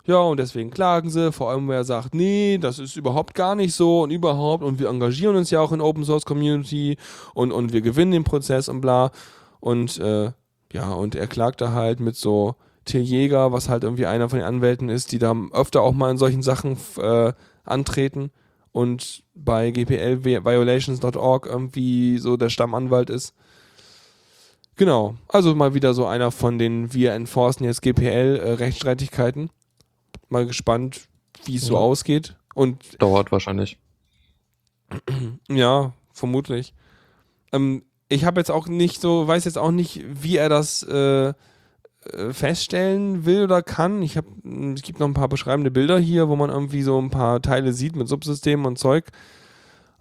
[0.09, 1.31] Ja, und deswegen klagen sie.
[1.31, 5.51] VMware sagt, nee, das ist überhaupt gar nicht so und überhaupt und wir engagieren uns
[5.51, 6.97] ja auch in Open Source Community
[7.35, 9.11] und, und wir gewinnen den Prozess und bla.
[9.59, 10.31] Und äh,
[10.73, 12.55] ja, und er klagte halt mit so
[12.85, 16.09] Till Jäger, was halt irgendwie einer von den Anwälten ist, die da öfter auch mal
[16.09, 17.33] in solchen Sachen äh,
[17.63, 18.31] antreten
[18.71, 23.35] und bei gplviolations.org irgendwie so der Stammanwalt ist.
[24.75, 29.49] Genau, also mal wieder so einer von den wir enforcen jetzt GPL-Rechtsstreitigkeiten.
[29.49, 29.58] Äh,
[30.29, 31.07] mal gespannt,
[31.45, 31.79] wie es so Ja.
[31.79, 32.35] ausgeht.
[32.55, 33.77] Und Dauert wahrscheinlich.
[35.49, 36.73] ja, vermutlich.
[37.51, 41.29] Ähm, ich habe jetzt auch nicht so, weiß jetzt auch nicht, wie er das äh,
[41.29, 41.33] äh,
[42.31, 44.01] feststellen will oder kann.
[44.01, 44.27] Ich habe,
[44.75, 47.71] es gibt noch ein paar beschreibende Bilder hier, wo man irgendwie so ein paar Teile
[47.73, 49.09] sieht mit Subsystemen und Zeug.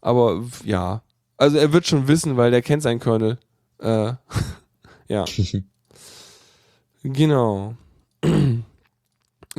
[0.01, 1.03] Aber ja,
[1.37, 3.39] also er wird schon wissen, weil der kennt seinen Kernel.
[3.79, 4.13] Äh,
[5.09, 5.25] ja.
[7.05, 7.75] Genau.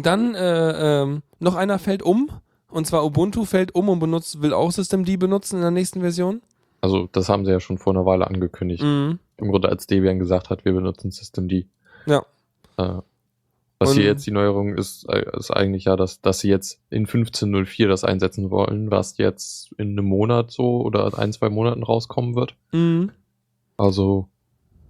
[0.01, 2.29] Dann äh, ähm, noch einer fällt um.
[2.69, 6.41] Und zwar Ubuntu fällt um und benutzt, will auch Systemd benutzen in der nächsten Version.
[6.81, 8.83] Also das haben sie ja schon vor einer Weile angekündigt.
[8.83, 9.19] Mhm.
[9.37, 11.65] Im Grunde als Debian gesagt hat, wir benutzen Systemd.
[12.05, 12.19] Ja.
[12.77, 13.01] Äh,
[13.79, 16.79] was Und- hier jetzt die Neuerung ist, äh, ist eigentlich ja, dass, dass sie jetzt
[16.89, 21.83] in 15.04 das einsetzen wollen, was jetzt in einem Monat so oder ein, zwei Monaten
[21.83, 22.55] rauskommen wird.
[22.71, 23.11] Mhm.
[23.77, 24.27] Also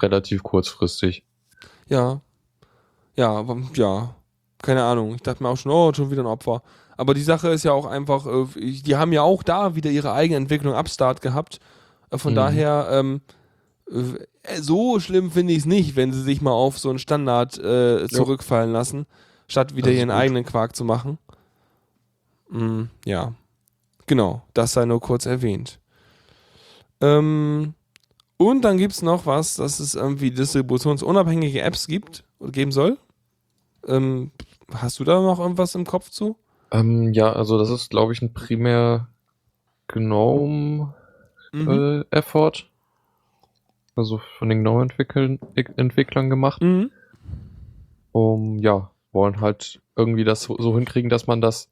[0.02, 1.24] relativ kurzfristig.
[1.88, 2.22] Ja.
[3.16, 3.46] Ja,
[3.76, 4.16] ja.
[4.62, 5.16] Keine Ahnung.
[5.16, 6.62] Ich dachte mir auch schon, oh, schon wieder ein Opfer.
[6.98, 8.46] Aber die Sache ist ja auch einfach, äh,
[8.82, 11.60] die haben ja auch da wieder ihre eigene Entwicklung Upstart gehabt.
[12.12, 12.38] Äh, Von Mhm.
[12.38, 13.22] daher, ähm,
[13.90, 17.58] äh, so schlimm finde ich es nicht, wenn sie sich mal auf so einen Standard
[17.58, 19.06] äh, zurückfallen lassen,
[19.48, 20.18] statt wieder ihren gut.
[20.18, 21.18] eigenen Quark zu machen.
[22.50, 23.34] Mm, ja.
[24.08, 25.80] Genau, das sei nur kurz erwähnt.
[27.02, 27.76] Ähm,
[28.38, 32.98] und dann gibt es noch was, dass es irgendwie distributionsunabhängige Apps gibt oder geben soll.
[33.88, 34.32] Ähm,
[34.74, 36.38] hast du da noch irgendwas im Kopf zu?
[36.72, 39.08] Ähm, ja, also das ist, glaube ich, ein primär
[39.88, 40.94] GNOME
[41.52, 42.06] Mhm.
[42.12, 42.52] äh.
[43.96, 45.40] Also von den GNOME-Entwicklern
[45.76, 46.62] Entwicklern gemacht.
[46.62, 46.92] Mhm.
[48.12, 51.70] um, ja, wollen halt irgendwie das so, so hinkriegen, dass man das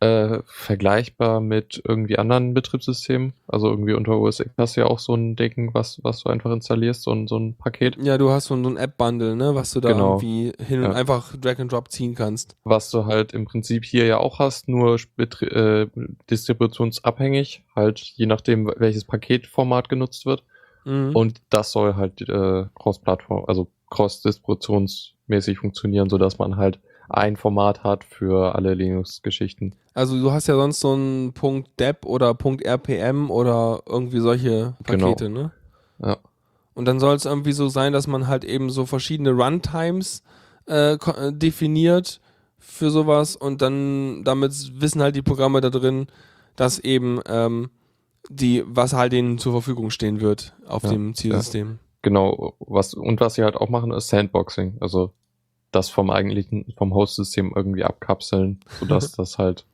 [0.00, 4.98] äh, vergleichbar mit irgendwie anderen Betriebssystemen, also irgendwie unter OS X hast du ja auch
[4.98, 8.28] so ein Ding, was, was du einfach installierst, so ein, so ein Paket, Ja, du
[8.28, 10.20] hast so ein, so ein App-Bundle, ne, was du da Genau.
[10.20, 10.92] irgendwie hin und Ja.
[10.92, 12.56] einfach Drag and Drop ziehen kannst.
[12.64, 14.96] was du halt im Prinzip hier ja auch hast, nur
[15.40, 15.86] äh,
[16.30, 20.44] distributionsabhängig, halt je nachdem, welches Paketformat genutzt wird.
[20.84, 21.16] Mhm.
[21.16, 28.04] Und das soll halt äh, cross-Plattform, also cross-distributionsmäßig funktionieren, sodass man halt ein Format hat
[28.04, 29.74] für alle Linux-Geschichten.
[29.94, 34.74] Also du hast ja sonst so einen Punkt .deb oder Punkt .rpm oder irgendwie solche
[34.84, 35.06] Genau.
[35.06, 35.52] Pakete, ne?
[35.98, 36.18] Ja.
[36.74, 40.22] Und dann soll es irgendwie so sein, dass man halt eben so verschiedene Runtimes
[40.68, 42.20] äh, äh, definiert
[42.58, 46.08] für sowas und dann damit wissen halt die Programme da drin,
[46.56, 47.70] dass eben ähm,
[48.28, 51.78] die, was halt denen zur Verfügung stehen wird auf Ja, dem Zielsystem.
[52.02, 54.76] Genau, was und was sie halt auch machen, ist Sandboxing.
[54.80, 55.12] Also
[55.72, 59.64] das vom eigentlichen, vom Host-System irgendwie abkapseln, sodass das halt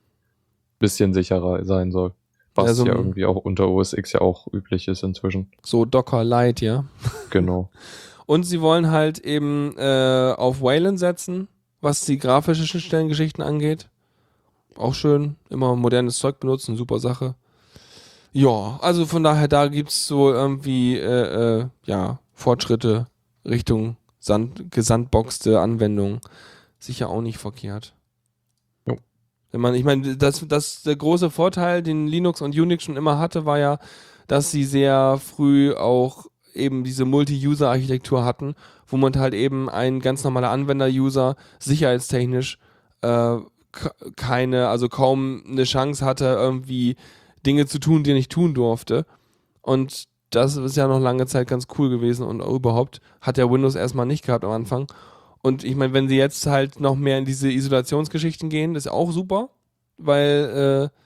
[0.79, 2.13] bisschen sicherer sein soll.
[2.55, 5.51] Was Ja, so ja ein- irgendwie auch unter OS X ja auch üblich ist inzwischen.
[5.63, 6.85] So Docker Light, ja.
[7.31, 7.71] Genau.
[8.27, 11.49] Und sie wollen halt eben äh, auf Wayland setzen,
[11.81, 13.89] was die grafische Schnittstellengeschichten angeht.
[14.77, 17.35] Auch schön, immer modernes Zeug benutzen, super Sache.
[18.33, 23.07] Ja, also von daher, da gibt's so irgendwie, äh, äh, ja, Fortschritte
[23.45, 26.21] Richtung Sand, gesandboxte Anwendung.
[26.79, 27.93] Sicher auch nicht verkehrt.
[28.87, 28.97] Jo.
[29.51, 33.19] Wenn man, ich meine, das, das, der große Vorteil, den Linux und Unix schon immer
[33.19, 33.79] hatte, war ja,
[34.29, 38.55] dass sie sehr früh auch eben diese Multi-User-Architektur hatten,
[38.87, 42.59] wo man halt eben ein ganz normaler Anwender-User sicherheitstechnisch
[43.01, 43.39] äh,
[44.15, 46.95] keine, also kaum eine Chance hatte, irgendwie
[47.45, 49.05] Dinge zu tun, die er nicht tun durfte.
[49.63, 53.75] Und das ist ja noch lange Zeit ganz cool gewesen und überhaupt hat ja Windows
[53.75, 54.87] erstmal nicht gehabt am Anfang.
[55.43, 59.13] Und ich meine, wenn sie jetzt halt noch mehr in diese Isolationsgeschichten gehen, ist auch
[59.13, 59.51] super,
[59.99, 60.99] weil äh,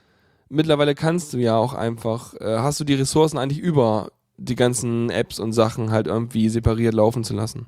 [0.49, 5.11] mittlerweile kannst du ja auch einfach, äh, hast du die Ressourcen eigentlich über die ganzen
[5.11, 7.66] Apps und Sachen halt irgendwie separiert laufen zu lassen.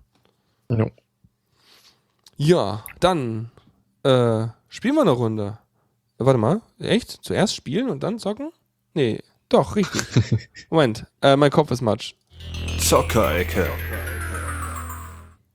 [0.70, 0.86] Ja.
[2.36, 3.50] Ja, dann
[4.04, 5.58] äh, spielen wir eine Runde.
[6.18, 7.10] Warte mal, echt?
[7.10, 8.50] Zuerst spielen und dann zocken?
[8.94, 10.48] Nee, doch, richtig.
[10.70, 12.14] Moment, äh, mein Kopf ist matsch.
[12.78, 13.66] Zockerecke.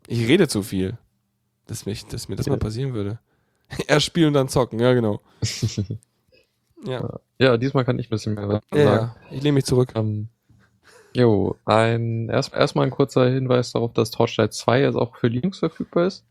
[0.08, 0.98] Ich rede zu viel.
[1.68, 3.20] Dass, mich, dass mir das mal passieren würde.
[3.88, 5.22] Erst spielen und dann zocken, ja, genau.
[6.86, 9.12] Ja, Ja, diesmal kann ich ein bisschen mehr ja, sagen.
[9.12, 9.16] ja.
[9.32, 9.94] ich lehne mich zurück.
[9.96, 10.28] Ähm,
[11.16, 15.60] jo, ein, erst, erstmal ein kurzer Hinweis darauf, dass Torchlight 2 jetzt auch für Linux
[15.60, 16.26] verfügbar ist.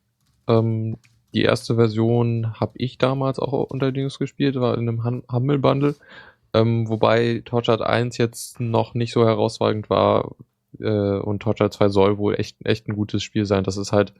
[0.48, 0.98] Ähm,
[1.32, 5.58] die erste Version habe ich damals auch unter Linux gespielt, war in einem Hum- Humble
[5.58, 5.94] Bundle.
[6.54, 10.34] Ähm, wobei Torchlight 1 jetzt noch nicht so herausragend war,
[10.80, 13.64] äh, und Torchlight 2 soll wohl echt, echt ein gutes Spiel sein.
[13.64, 14.12] Das ist halt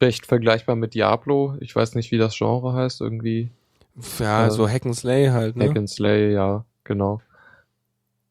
[0.00, 1.56] recht vergleichbar mit Diablo.
[1.60, 3.50] Ich weiß nicht, wie das Genre heißt, irgendwie.
[4.18, 5.68] Ja, Äh, so Hack and Slay halt, ne?
[5.68, 7.20] Hack and Slay, ja, genau.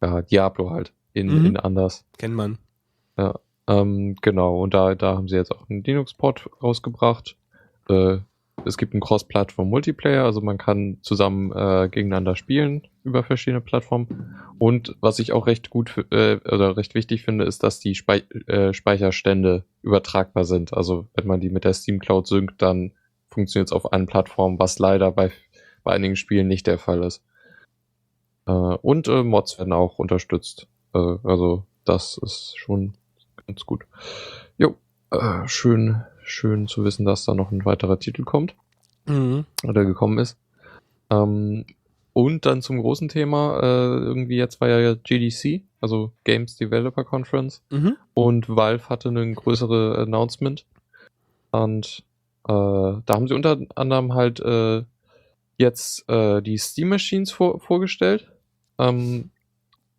[0.02, 0.92] Ja, Diablo halt.
[1.14, 1.46] In, Mhm.
[1.46, 2.04] in anders.
[2.18, 2.58] Kennt man.
[3.68, 7.38] Ähm, genau, und da, da haben sie jetzt auch einen Linux-Port rausgebracht.
[7.88, 8.18] Äh,
[8.66, 14.36] es gibt einen Cross-Plattform-Multiplayer, also man kann zusammen äh, gegeneinander spielen über verschiedene Plattformen.
[14.60, 18.24] Und was ich auch recht gut äh, oder recht wichtig finde, ist, dass die Spei
[18.48, 20.74] äh, Speicherstände übertragbar sind.
[20.74, 22.92] Also wenn man die mit der Steam Cloud synkt, dann
[23.30, 25.32] funktioniert es auf allen Plattformen, was leider bei,
[25.84, 27.24] bei einigen Spielen nicht der Fall ist.
[28.46, 30.68] Äh, und äh, Mods werden auch unterstützt.
[30.94, 32.94] Äh, also das ist schon
[33.48, 33.86] ganz gut.
[34.58, 34.76] Jo,
[35.12, 38.56] äh, schön, schön zu wissen, dass da noch ein weiterer Titel kommt
[39.08, 39.46] Mhm.
[39.68, 40.38] oder gekommen ist.
[41.10, 41.66] Ähm,
[42.14, 47.62] und dann zum großen Thema, äh, irgendwie jetzt war ja GDC, also Games Developer Conference,
[47.72, 47.96] Mhm.
[48.14, 50.66] und Valve hatte eine größere Announcement.
[51.52, 52.04] Und
[52.48, 54.84] äh, da haben sie unter anderem halt äh,
[55.58, 58.32] jetzt äh, die Steam Machines vor, vorgestellt.
[58.78, 59.30] Ähm,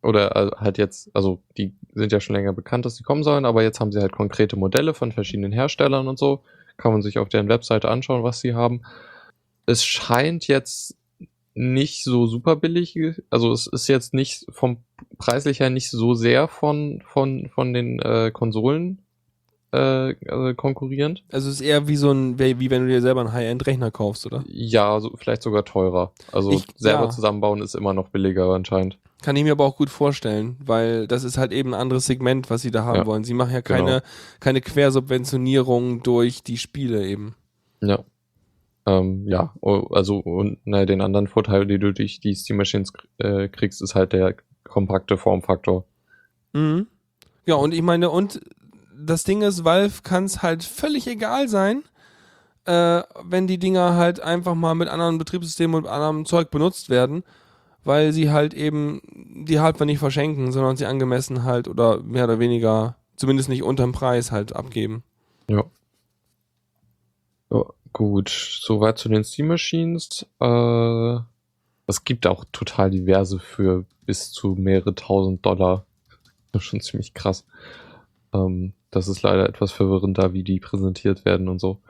[0.03, 3.45] oder äh, halt jetzt, also die sind ja schon länger bekannt, dass die kommen sollen,
[3.45, 6.43] aber jetzt haben sie halt konkrete Modelle von verschiedenen Herstellern und so.
[6.77, 8.83] Kann man sich auf deren Webseite anschauen, was sie haben.
[9.67, 10.97] Es scheint jetzt
[11.55, 12.99] nicht so super billig,
[13.31, 14.79] also es ist jetzt nicht vom
[15.19, 19.03] preislich her nicht so sehr von, von, von den äh, Konsolen
[19.73, 21.23] äh, äh, konkurrierend.
[21.33, 24.27] Also es ist eher wie so ein, wie wenn du dir selber einen High-End-Rechner kaufst,
[24.27, 24.45] oder?
[24.47, 26.13] Ja, so, vielleicht sogar teurer.
[26.31, 27.11] Also Ich- selber ja.
[27.11, 28.99] zusammenbauen ist immer noch billiger anscheinend.
[29.23, 32.51] Kann ich mir aber auch gut vorstellen, weil das ist halt eben ein anderes Segment,
[32.51, 33.23] was sie da haben Ja, wollen.
[33.25, 34.01] Sie machen ja keine, genau.
[34.41, 37.35] keine Quersubventionierung durch die Spiele eben.
[37.81, 38.01] Ja.
[38.85, 39.55] Ähm, ja,
[39.91, 43.95] also und na, den anderen Vorteil, den du durch die Steam Machines äh, kriegst, ist
[43.95, 45.85] halt der kompakte Formfaktor.
[46.53, 46.89] Mhm.
[47.47, 48.41] Ja, und ich meine, und
[48.97, 51.83] das Ding ist, Valve kann es halt völlig egal sein,
[52.65, 57.25] äh, wenn die Dinger halt einfach mal mit anderen Betriebssystemen und anderem Zeug benutzt werden,
[57.85, 59.03] weil sie halt eben
[59.47, 63.93] die Hardware nicht verschenken, sondern sie angemessen halt oder mehr oder weniger, zumindest nicht unterm
[63.93, 65.03] Preis halt abgeben.
[65.49, 65.65] Ja.
[67.51, 70.27] ja gut, soweit zu den Steam Machines.
[70.41, 71.19] Äh,
[71.87, 75.85] es gibt auch total diverse für bis zu mehrere tausend Dollar.
[76.53, 77.47] Das ist schon ziemlich krass.
[78.35, 81.81] Ähm, das ist leider etwas verwirrend da, wie die präsentiert werden und so.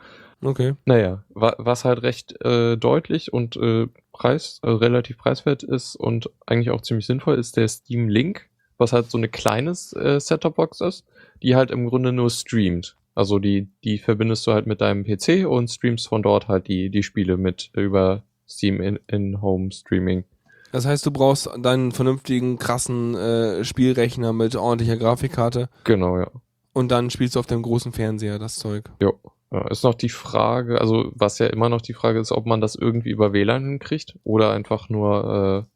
[0.42, 0.74] Okay.
[0.86, 6.30] Naja, wa was halt recht äh, deutlich und äh, preis, äh, relativ preiswert ist und
[6.46, 8.48] eigentlich auch ziemlich sinnvoll, ist der Steam Link,
[8.78, 11.04] was halt so eine kleines äh, Setup-Box ist,
[11.42, 12.96] die halt im Grunde nur streamt.
[13.14, 16.90] Also die, die verbindest du halt mit deinem PC und streamst von dort halt die,
[16.90, 20.24] die Spiele mit über Steam in, in Home Streaming.
[20.72, 26.30] Das heißt, du brauchst deinen vernünftigen, krassen äh, Spielrechner mit ordentlicher Grafikkarte Genau, ja.
[26.72, 28.90] Und dann spielst du auf deinem großen Fernseher das Zeug.
[29.00, 29.18] Jo.
[29.50, 32.62] Ja, ist noch die Frage, also was ja immer noch die Frage ist, ob man
[32.62, 35.66] das irgendwie über WLAN hinkriegt oder einfach nur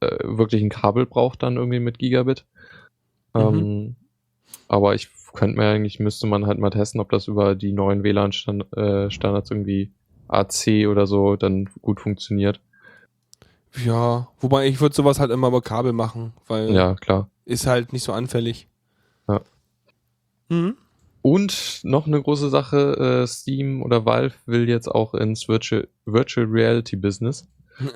[0.00, 2.46] äh, äh, wirklich ein Kabel braucht dann irgendwie mit Gigabit.
[3.34, 3.40] Mhm.
[3.40, 3.96] Ähm,
[4.68, 8.04] aber ich könnte mir eigentlich, müsste man halt mal testen, ob das über die neuen
[8.04, 9.90] WLAN-Standards irgendwie
[10.28, 12.60] AC oder so dann gut funktioniert.
[13.84, 17.28] Ja, wobei ich würde sowas halt immer über Kabel machen, weil Ja, klar.
[17.44, 18.68] ist halt nicht so anfällig.
[20.50, 20.76] Mhm.
[21.22, 26.46] Und noch eine große Sache, äh, Steam oder Valve will jetzt auch ins Virtual, Virtual
[26.46, 27.46] Reality Business.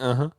[0.01, 0.33] Aha.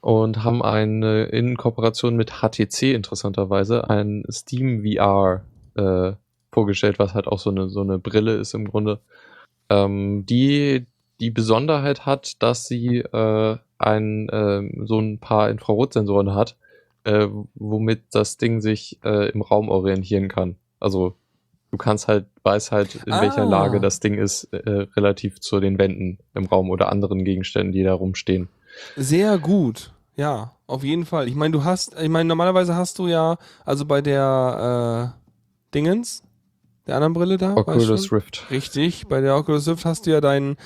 [0.00, 5.44] und haben eine in Kooperation mit HTC interessanterweise ein Steam VR
[5.76, 6.12] äh,
[6.52, 9.00] vorgestellt, was halt auch so eine so eine Brille ist im Grunde,
[9.70, 10.86] ähm, die
[11.20, 16.56] die Besonderheit hat, dass sie äh, ein ähm, so ein paar Infrarotsensoren hat,
[17.04, 20.56] äh, womit das Ding sich äh, im Raum orientieren kann.
[20.80, 21.14] Also
[21.72, 23.48] du kannst halt weiß halt in welcher Ah.
[23.48, 27.82] Lage das Ding ist äh, relativ zu den Wänden im Raum oder anderen Gegenständen, die
[27.82, 28.48] da rumstehen.
[28.96, 29.92] Sehr gut.
[30.14, 31.26] Ja, auf jeden Fall.
[31.26, 36.22] Ich meine, du hast, ich meine, normalerweise hast du ja, also bei der äh, Dingens,
[36.86, 38.12] der anderen Brille da, weißt Oculus?
[38.12, 38.46] Rift.
[38.50, 40.56] Richtig, bei der Oculus Rift hast du ja deinen,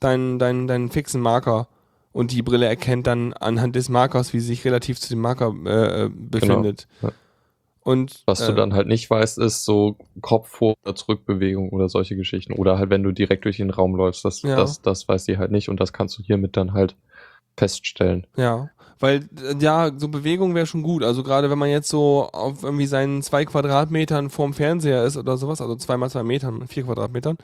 [0.00, 1.68] deinen, deinen, deinen fixen Marker.
[2.12, 5.54] Und die Brille erkennt dann anhand des Markers, wie sie sich relativ zu dem Marker
[5.66, 6.88] äh, äh, befindet.
[7.02, 7.10] ja.
[7.86, 11.88] Und Was du äh, dann halt nicht weißt, ist so Kopf vor oder Zurückbewegung oder
[11.88, 12.52] solche Geschichten.
[12.52, 14.56] Oder halt, wenn du direkt durch den Raum läufst, das, Ja.
[14.56, 16.96] das, das weiß die halt nicht und das kannst du hiermit dann halt
[17.56, 18.26] feststellen.
[18.36, 21.04] Ja, weil äh, ja, so Bewegung wäre schon gut.
[21.04, 25.36] Also gerade wenn man jetzt so auf irgendwie seinen zwei Quadratmetern vorm Fernseher ist oder
[25.36, 27.38] sowas, also zwei mal zwei Metern, vier Quadratmetern,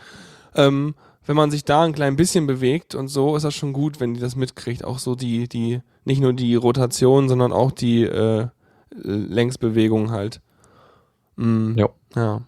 [0.56, 4.00] ähm, wenn man sich da ein klein bisschen bewegt und so, ist das schon gut,
[4.00, 4.84] wenn die das mitkriegt.
[4.84, 8.48] Auch so die, die, nicht nur die Rotation, sondern auch die äh,
[8.94, 10.40] Längsbewegung halt.
[11.36, 11.76] Mhm.
[11.78, 11.88] Ja.
[12.14, 12.42] Ja,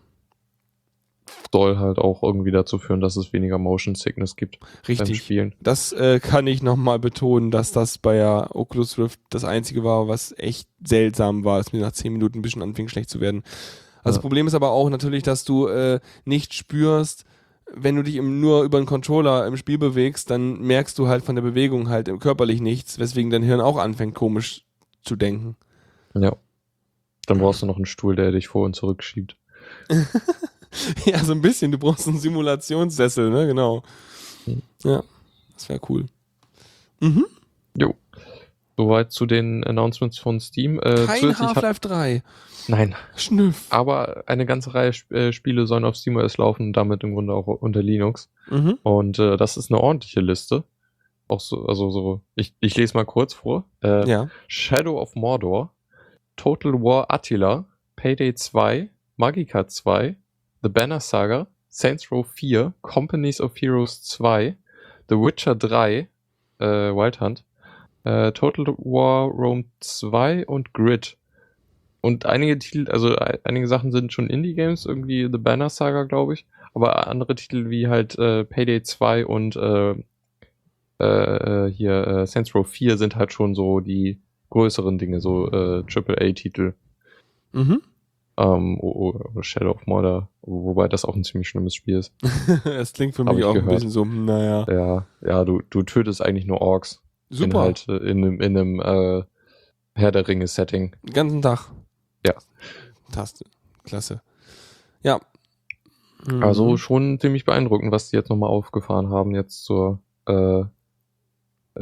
[1.53, 5.19] Soll halt auch irgendwie dazu führen, dass es weniger Motion Sickness gibt beim richtig.
[5.19, 5.55] Spielen.
[5.61, 10.09] Das äh, kann ich nochmal betonen, dass das bei der Oculus Rift das einzige war,
[10.09, 13.43] was echt seltsam war, dass mir nach 10 Minuten ein bisschen anfing schlecht zu werden.
[13.99, 14.21] Also das Ja.
[14.23, 17.25] Problem ist aber auch natürlich, dass du äh, nicht spürst,
[17.73, 21.25] wenn du dich im, nur über einen Controller im Spiel bewegst, dann merkst du halt
[21.25, 24.67] von der Bewegung halt körperlich nichts, weswegen dein Hirn auch anfängt komisch
[25.03, 25.57] zu denken.
[26.15, 26.37] Ja.
[27.27, 29.37] Dann brauchst du noch einen Stuhl, der dich vor und zurück schiebt.
[31.07, 31.73] ja, so ein bisschen.
[31.73, 33.47] Du brauchst einen Simulationssessel, ne?
[33.47, 33.83] Genau.
[34.45, 34.63] Hm.
[34.83, 35.03] Ja,
[35.55, 36.07] das wäre cool.
[37.01, 37.27] Mhm.
[37.77, 37.95] Jo.
[38.77, 40.81] Soweit zu den Announcements von Steam.
[40.81, 42.23] Äh, Kein Half-Life 3.
[42.67, 43.67] Nein, Schnüff.
[43.71, 47.35] aber eine ganze Reihe Sp äh, Spiele sollen auf SteamOS laufen und damit im Grunde
[47.35, 48.31] auch unter Linux.
[48.51, 48.79] Mhm.
[48.83, 50.65] Und äh, das ist eine ordentliche Liste.
[51.29, 53.65] Auch so, also so, ich, ich lese mal kurz vor.
[53.83, 54.29] Äh, Ja.
[54.49, 55.74] Shadow of Mordor,
[56.37, 57.67] Total War Attila,
[57.97, 60.17] Payday 2, Magica 2,
[60.63, 64.57] The Banner Saga, Saints Row 4, Companies of Heroes 2,
[65.09, 66.09] The Witcher 3,
[66.59, 67.45] äh, Wild Hunt,
[68.05, 71.17] äh, Total War Rome 2 und Grid.
[72.01, 76.35] Und einige Titel, also äh, einige Sachen sind schon Indie-Games, irgendwie The Banner Saga, glaube
[76.35, 76.47] ich.
[76.75, 79.95] Aber andere Titel wie halt äh, Payday 2 und äh,
[80.99, 84.19] äh, hier äh, Saints Row 4 sind halt schon so die
[84.55, 86.75] größeren Dinge, so äh, AAA-Titel.
[87.53, 87.83] Mhm.
[88.37, 92.13] Ähm, o- o- Shadow of Mordor, wobei das auch ein ziemlich schlimmes Spiel ist.
[92.65, 93.75] Es klingt für Hab mich ich auch ein gehört.
[93.75, 94.67] bisschen so, naja.
[94.69, 97.01] Ja, ja, du, du tötest eigentlich nur Orks.
[97.31, 97.61] In Super.
[97.61, 99.23] halt äh, in einem, in einem äh,
[99.95, 100.95] Herr der Ringe-Setting.
[101.05, 101.71] Den ganzen Tag.
[102.27, 102.35] Ja.
[103.13, 103.45] Taste.
[103.85, 104.21] Klasse.
[105.03, 105.21] Ja.
[106.27, 106.43] Mhm.
[106.43, 110.65] Also schon ziemlich beeindruckend, was die jetzt nochmal aufgefahren haben, jetzt zur, äh,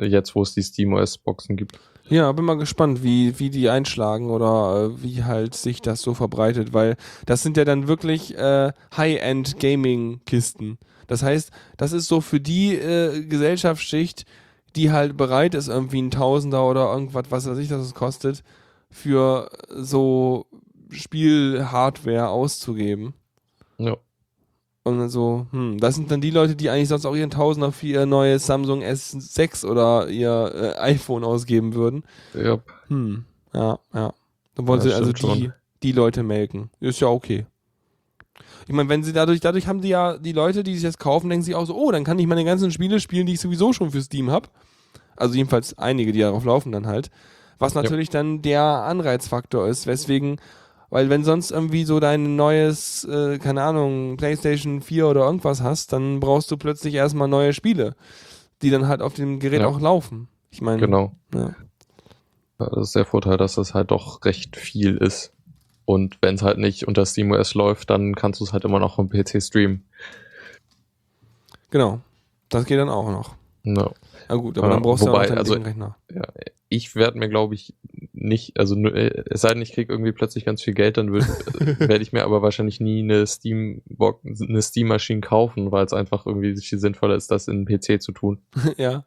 [0.01, 1.79] jetzt wo es die SteamOS-Boxen gibt.
[2.09, 6.15] Ja, bin mal gespannt, wie, wie die einschlagen oder äh, wie halt sich das so
[6.15, 6.97] verbreitet, weil
[7.27, 10.79] das sind ja dann wirklich äh, High-End-Gaming-Kisten.
[11.07, 14.25] Das heißt, das ist so für die äh, Gesellschaftsschicht,
[14.77, 18.43] die halt bereit ist, irgendwie ein Tausender oder irgendwas, was weiß ich, das es kostet,
[18.91, 20.47] für so
[20.91, 23.15] Spiel-Hardware auszugeben.
[23.79, 23.97] Ja.
[24.85, 27.71] Und dann so, hm, das sind dann die Leute, die eigentlich sonst auch ihren Tausender
[27.71, 32.03] für ihr neues Samsung S6 oder ihr äh, iPhone ausgeben würden.
[32.35, 32.59] Ja,
[32.89, 33.25] Hm,
[33.55, 34.13] ja, ja.
[34.57, 35.53] Dann wollen Ja, sie also die, schon.
[35.83, 36.71] die Leute melken.
[36.81, 37.47] Ist ja okay.
[38.67, 41.29] Ich meine, wenn sie dadurch, dadurch haben die ja, die Leute, die sich das kaufen,
[41.31, 43.73] denken sich auch so, oh, dann kann ich meine ganzen Spiele spielen, die ich sowieso
[43.73, 44.49] schon für Steam habe.
[45.17, 47.11] Also jedenfalls einige, die darauf laufen dann halt.
[47.59, 50.41] Was natürlich dann der Anreizfaktor ist, weswegen,
[50.93, 55.93] weil wenn sonst irgendwie so dein neues, äh, keine Ahnung, PlayStation 4 oder irgendwas hast,
[55.95, 57.97] dann brauchst du plötzlich erstmal neue Spiele,
[58.61, 59.69] die dann halt auf dem Gerät Ja.
[59.69, 60.29] auch laufen.
[60.51, 61.13] Ich meine, genau.
[61.35, 61.55] ja.
[62.59, 65.33] Das ist der Vorteil, dass das halt doch recht viel ist.
[65.87, 68.99] Und wenn es halt nicht unter SteamOS läuft, dann kannst du es halt immer noch
[68.99, 69.85] am PC streamen.
[71.71, 72.01] Genau.
[72.51, 73.35] Das geht dann auch noch.
[73.65, 73.93] No.
[74.29, 75.97] Na gut, aber Ja, dann brauchst du wobei, auch deinen also- Rechner.
[76.15, 76.23] Ja,
[76.75, 77.75] ich werde mir, glaube ich,
[78.13, 82.03] nicht, also äh, es sei denn, ich kriege irgendwie plötzlich ganz viel Geld, dann werde
[82.03, 83.83] ich mir aber wahrscheinlich nie eine Steam
[84.25, 88.13] eine Steam-Maschine kaufen, weil es einfach irgendwie viel sinnvoller ist, das in den PC zu
[88.13, 88.39] tun.
[88.77, 89.05] ja.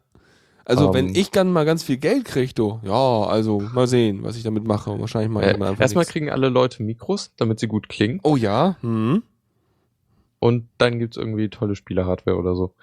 [0.64, 0.94] Also, Ähm.
[0.94, 4.42] wenn ich dann mal ganz viel Geld kriege, du, ja, also mal sehen, was ich
[4.42, 4.98] damit mache.
[4.98, 6.10] Wahrscheinlich mal Äh, erstmal nichts.
[6.12, 8.18] kriegen alle Leute Mikros, damit sie gut klingen.
[8.24, 9.22] Oh ja, hm,
[10.40, 12.74] Und dann gibt's irgendwie tolle Spiele-Hardware oder so.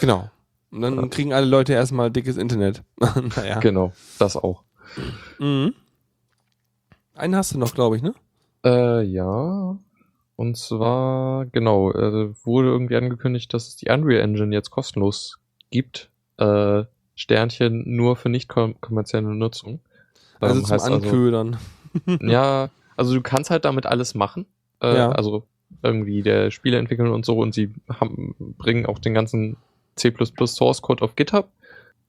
[0.00, 0.30] genau.
[0.72, 1.06] Und dann Ja.
[1.08, 2.82] kriegen alle Leute erstmal dickes Internet.
[3.36, 3.58] naja.
[3.60, 4.62] Genau, das auch.
[5.38, 5.74] Mhm.
[7.14, 8.14] Einen hast du noch, glaube ich, ne?
[8.64, 9.76] Äh, ja.
[10.36, 15.38] Und zwar, genau, äh, wurde irgendwie angekündigt, dass es die Unreal Engine jetzt kostenlos
[15.70, 16.10] gibt.
[16.38, 19.80] Äh, Sternchen nur für nicht kom kommerzielle Nutzung.
[20.40, 21.58] Also Ähm, zum heißt Anködern.
[22.22, 24.46] ja, also du kannst halt damit alles machen.
[24.80, 25.12] Äh, Ja.
[25.12, 25.46] Also
[25.82, 29.56] irgendwie der Spiele entwickeln und so und sie haben, bringen auch den ganzen
[30.00, 30.12] C
[30.46, 31.48] Source Code auf GitHub.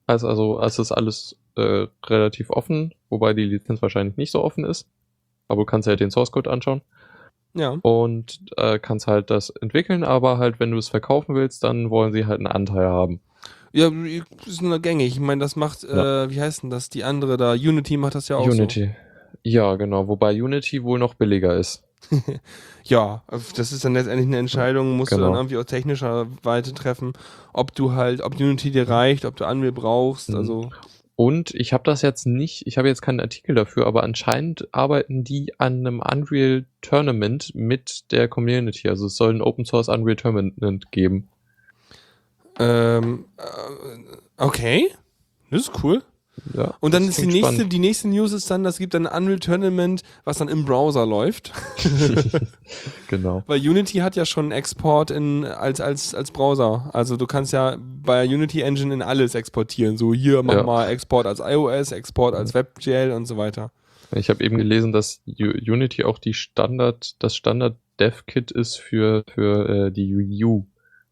[0.07, 4.65] Also, also es ist alles äh, relativ offen, wobei die Lizenz wahrscheinlich nicht so offen
[4.65, 4.87] ist.
[5.47, 6.81] Aber du kannst ja den Source Code anschauen
[7.53, 7.77] ja.
[7.81, 12.13] und äh, kannst halt das entwickeln, aber halt, wenn du es verkaufen willst, dann wollen
[12.13, 13.21] sie halt einen Anteil haben.
[13.73, 13.89] Ja,
[14.45, 15.13] ist nur gängig.
[15.13, 16.23] Ich meine, das macht, Ja.
[16.23, 16.89] äh, wie heißt denn das?
[16.89, 18.93] Die andere da, Unity macht das ja auch Unity.
[19.43, 21.83] Ja, genau, wobei Unity wohl noch billiger ist.
[22.83, 23.23] Ja,
[23.55, 25.27] das ist dann letztendlich eine Entscheidung, musst du Genau.
[25.29, 27.13] dann irgendwie aus technischer Weite treffen,
[27.53, 30.35] ob du halt, ob Unity dir reicht, ob du Unreal brauchst, Mhm.
[30.35, 30.69] also
[31.15, 35.23] Und ich habe das jetzt nicht, ich habe jetzt keinen Artikel dafür, aber anscheinend arbeiten
[35.23, 38.89] die an einem Unreal Tournament mit der Community.
[38.89, 41.27] Also es soll ein Open Source Unreal Tournament geben.
[42.59, 44.87] Ähm, äh, okay.
[45.51, 46.01] Das ist cool.
[46.55, 47.73] Ja, Und dann ist die nächste, spannend.
[47.73, 51.05] die nächste News ist dann, das gibt dann ein Unreal Tournament, was dann im Browser
[51.05, 51.51] läuft.
[53.07, 53.43] Genau.
[53.47, 56.89] Weil Unity hat ja schon Export in, als, als, als Browser.
[56.93, 59.97] Also du kannst ja bei Unity Engine in alles exportieren.
[59.97, 60.63] So hier mach Ja.
[60.63, 63.71] mal Export als iOS, Export als WebGL und so weiter.
[64.13, 69.23] Ich habe eben gelesen, dass Unity auch die Standard, das Standard Dev Kit ist für,
[69.33, 70.65] für äh, die Wii U.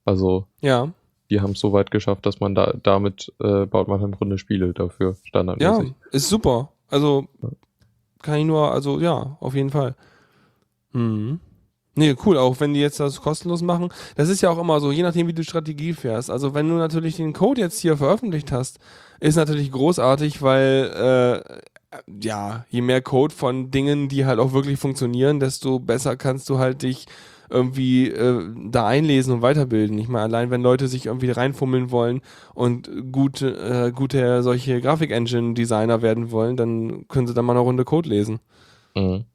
[0.05, 0.91] Also Ja,
[1.29, 4.37] die haben es so weit geschafft, dass man da damit äh, baut man im Grunde
[4.37, 5.93] Spiele dafür ja, standardmäßig.
[6.11, 6.71] ist super.
[6.89, 7.49] Also Ja.
[8.21, 9.95] kann ich nur, also ja, auf jeden Fall.
[10.91, 11.39] Mhm.
[11.95, 13.89] Nee, cool, auch wenn die jetzt das kostenlos machen.
[14.15, 16.29] Das ist ja auch immer so, je nachdem, wie du Strategie fährst.
[16.31, 18.79] Also wenn du natürlich den Code jetzt hier veröffentlicht hast,
[19.19, 24.79] ist natürlich großartig, weil äh, ja, je mehr Code von Dingen, die halt auch wirklich
[24.79, 27.05] funktionieren, desto besser kannst du halt dich
[27.49, 29.97] irgendwie äh, da einlesen und weiterbilden.
[29.99, 32.21] Ich meine, allein wenn Leute sich irgendwie reinfummeln wollen
[32.53, 37.85] und gute, äh, gute solche Grafik-Engine-Designer werden wollen, dann können sie da mal eine Runde
[37.85, 38.39] Code lesen.
[38.95, 39.25] Mhm.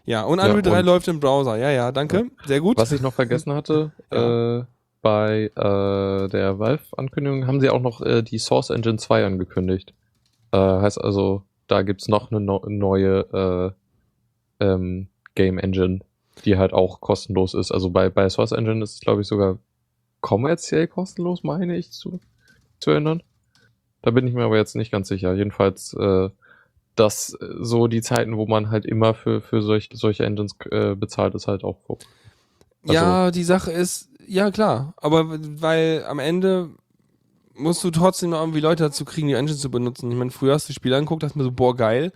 [0.08, 1.56] Ja, und Ja, Unreal 3 und- läuft im Browser.
[1.56, 2.30] Ja, ja, danke.
[2.44, 2.78] Sehr gut.
[2.78, 4.58] Was ich noch vergessen hatte, Ja.
[4.60, 4.64] äh,
[5.02, 9.94] bei äh, der Valve-Ankündigung haben sie auch noch äh, die Source Engine 2 angekündigt.
[10.52, 13.74] Äh, heißt also, da gibt's noch eine no neue
[14.60, 16.00] äh, ähm, Game Engine,
[16.44, 17.70] die halt auch kostenlos ist.
[17.70, 19.58] Also bei, bei Source Engine ist es, glaube ich, sogar
[20.20, 22.18] kommerziell kostenlos, meine ich zu,
[22.80, 23.22] zu erinnern.
[24.02, 25.34] Da bin ich mir aber jetzt nicht ganz sicher.
[25.34, 26.30] Jedenfalls, äh,
[26.96, 30.94] dass äh, so die Zeiten, wo man halt immer für, für solch, solche Engines äh,
[30.94, 32.04] bezahlt, ist halt auch vorbei.
[32.84, 35.26] ja, die Sache ist, ja klar, aber
[35.60, 36.70] weil am Ende
[37.54, 40.10] musst du trotzdem noch irgendwie Leute dazu kriegen, die Engine zu benutzen.
[40.10, 42.12] Ich meine, früher hast du Spiele angeguckt, hast mir so, boah, geil.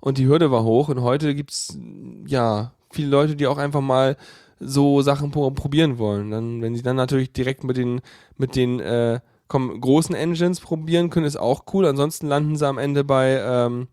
[0.00, 0.88] Und die Hürde war hoch.
[0.88, 1.78] Und heute gibt's,
[2.26, 4.16] ja, viele Leute, die auch einfach mal
[4.60, 6.30] so Sachen pro probieren wollen.
[6.30, 8.00] Dann, wenn sie dann natürlich direkt mit den,
[8.36, 11.86] mit den äh, komm, großen Engines probieren können, ist auch cool.
[11.86, 13.88] Ansonsten landen sie am Ende bei, ähm,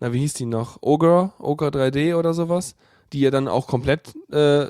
[0.00, 0.78] na, wie hieß die noch?
[0.80, 2.74] Ogre, Ogre 3D oder sowas,
[3.12, 4.66] die ja dann auch komplett äh,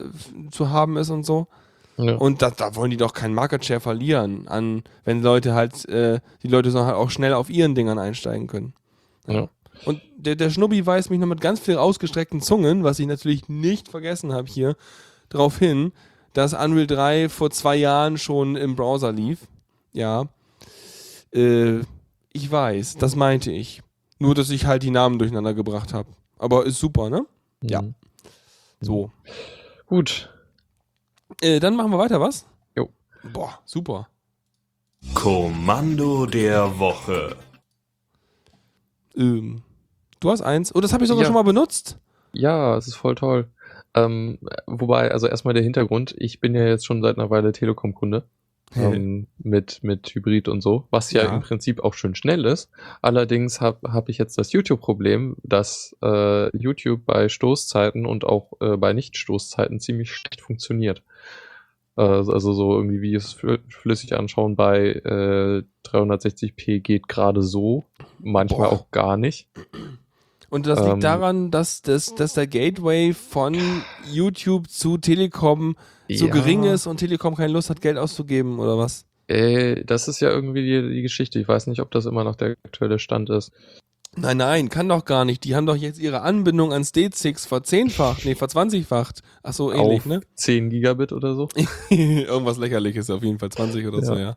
[0.50, 1.46] zu haben ist und so.
[1.98, 2.16] Ja.
[2.16, 6.20] Und da, da wollen die doch keinen Market Share verlieren, an, wenn Leute halt, äh,
[6.42, 8.72] die Leute sollen halt auch schnell auf ihren Dingern einsteigen können.
[9.26, 9.48] Ja.
[9.84, 13.48] Und der, der Schnubbi weist mich noch mit ganz viel ausgestreckten Zungen, was ich natürlich
[13.48, 14.76] nicht vergessen habe hier,
[15.28, 15.92] darauf hin,
[16.32, 19.40] dass Unreal 3 vor zwei Jahren schon im Browser lief.
[19.92, 20.28] Ja.
[21.34, 21.80] Äh,
[22.32, 23.82] ich weiß, das meinte ich.
[24.18, 26.08] Nur, dass ich halt die Namen durcheinander gebracht habe.
[26.38, 27.26] Aber ist super, ne?
[27.62, 27.82] Ja.
[27.82, 27.94] Mhm.
[28.80, 29.10] So.
[29.86, 30.30] Gut.
[31.40, 32.46] Äh, dann machen wir weiter, was?
[32.76, 32.88] Jo.
[33.32, 34.08] Boah, super.
[35.14, 37.36] Kommando der Woche.
[39.16, 39.62] Ähm,
[40.22, 40.74] du hast eins.
[40.74, 41.26] Oh, das habe ich sogar Ja.
[41.26, 41.98] schon mal benutzt.
[42.32, 43.48] Ja, es ist voll toll.
[43.94, 48.24] Ähm, wobei, also erstmal der Hintergrund, ich bin ja jetzt schon seit einer Weile Telekom-Kunde.
[48.74, 51.34] ähm, mit, mit Hybrid und so, was ja, Ja.
[51.34, 52.70] im Prinzip auch schön schnell ist.
[53.02, 58.78] Allerdings habe hab ich jetzt das YouTube-Problem, dass äh, YouTube bei Stoßzeiten und auch äh,
[58.78, 61.02] bei Nicht-Stoßzeiten ziemlich schlecht funktioniert.
[61.98, 67.84] Äh, also so irgendwie Videos flü- flüssig anschauen bei äh, 360p geht gerade so,
[68.20, 68.72] manchmal Boah.
[68.72, 69.48] auch gar nicht.
[70.52, 71.00] Und das liegt Ähm.
[71.00, 73.54] daran, dass, dass, dass der Gateway von
[73.98, 75.76] YouTube zu Telekom
[76.10, 76.32] so Ja.
[76.32, 79.06] gering ist und Telekom keine Lust hat, Geld auszugeben oder was?
[79.28, 81.38] Äh, das ist ja irgendwie die, die Geschichte.
[81.38, 83.50] Ich weiß nicht, ob das immer noch der aktuelle Stand ist.
[84.14, 85.42] Nein, nein, kann doch gar nicht.
[85.44, 89.22] Die haben doch jetzt ihre Anbindung ans D6 verzehnfacht, nee, verzwanzigfacht.
[89.42, 90.20] Ach so, ähnlich, Auf ne?
[90.34, 91.48] 10 Gigabit oder so.
[91.88, 94.36] Irgendwas lächerliches, auf jeden Fall 20 oder so, ja.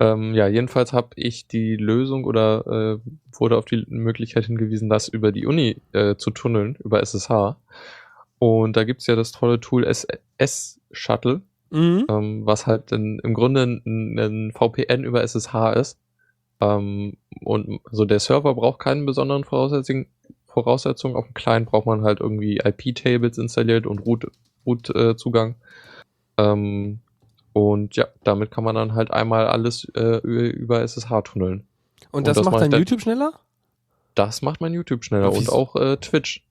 [0.00, 2.66] Ähm, ja, jedenfalls habe ich die Lösung oder
[3.00, 7.56] äh, wurde auf die Möglichkeit hingewiesen, das über die Uni äh, zu tunneln, über SSH.
[8.40, 12.06] Und da gibt's ja das tolle Tool SS-Shuttle, Mhm.
[12.08, 15.98] ähm, was halt in, im Grunde ein, ein VPN über SSH ist.
[16.60, 20.06] Ähm, und also der Server braucht keinen besonderen Voraussetzungen.
[20.46, 21.16] Voraussetzungen.
[21.16, 24.30] Auf dem Client braucht man halt irgendwie IP-Tables installiert und Root-
[24.64, 25.56] Root-Zugang.
[27.54, 31.64] Und ja, damit kann man dann halt einmal alles äh, über SSH tunneln.
[32.10, 33.32] Und und das, das macht dann- YouTube schneller?
[34.14, 36.44] Das macht mein YouTube schneller und auch äh, Twitch.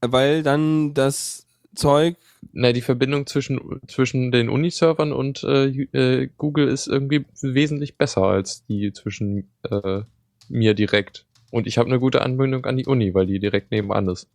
[0.00, 2.16] Weil dann das Zeug
[2.52, 8.22] Na, die Verbindung zwischen, zwischen den Uni-Servern und äh, äh, Google ist irgendwie wesentlich besser
[8.22, 10.02] als die zwischen äh,
[10.48, 11.24] mir direkt.
[11.50, 14.28] Und ich habe eine gute Anbindung an die Uni, weil die direkt nebenan ist.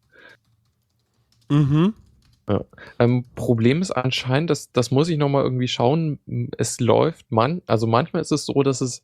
[1.50, 1.94] Mhm.
[3.00, 6.20] Ähm, Problem ist anscheinend, dass das muss ich nochmal irgendwie schauen.
[6.58, 9.04] Es läuft man, also manchmal ist es so, dass es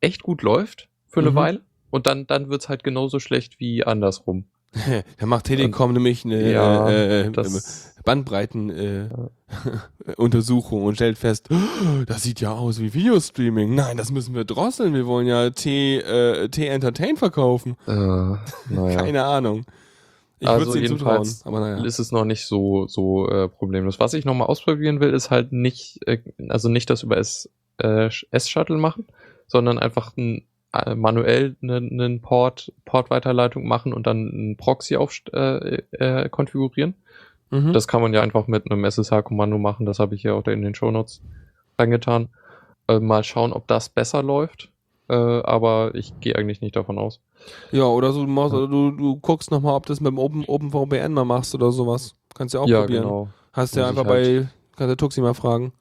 [0.00, 1.34] echt gut läuft für eine Mhm.
[1.36, 1.60] Weile
[1.90, 4.44] und dann, dann wird's halt genauso schlecht wie andersrum.
[5.18, 12.22] da macht Telekom nämlich eine Ja, äh, äh, das, Bandbreitenuntersuchung und stellt fest, "Oh, das
[12.24, 13.74] sieht ja aus wie Videostreaming.
[13.74, 14.92] Nein, das müssen wir drosseln.
[14.94, 17.76] Wir wollen ja T, äh, T Entertain verkaufen.
[17.86, 18.34] äh.
[18.94, 19.64] Keine Ahnung.
[20.38, 21.84] Ich Also zutrauen, jedenfalls aber naja.
[21.84, 23.98] ist es noch nicht so, so äh, problemlos.
[23.98, 26.18] Was ich nochmal ausprobieren will, ist halt nicht, äh,
[26.48, 29.06] also nicht das über S, äh, S-Shuttle machen,
[29.46, 35.18] sondern einfach ein, äh, manuell einen einen Port, Portweiterleitung machen und dann einen Proxy auf,
[35.32, 36.94] äh, äh, konfigurieren.
[37.50, 37.72] Mhm.
[37.72, 39.86] Das kann man ja einfach mit einem SSH-Kommando machen.
[39.86, 41.22] Das habe ich ja auch in den Shownotes
[41.78, 42.28] reingetan.
[42.88, 44.70] Äh, mal schauen, ob das besser läuft.
[45.08, 47.20] Äh, aber ich gehe eigentlich nicht davon aus.
[47.70, 50.18] Ja, oder so, du, machst, oder du, du guckst nochmal, ob du das mit dem
[50.18, 52.14] Open, OpenVPN mal machst oder sowas.
[52.34, 53.04] Kannst ja auch ja, probieren.
[53.04, 53.28] genau.
[53.52, 55.72] Hast ja Muss einfach ich bei, halt- kannst der Tuxi mal fragen.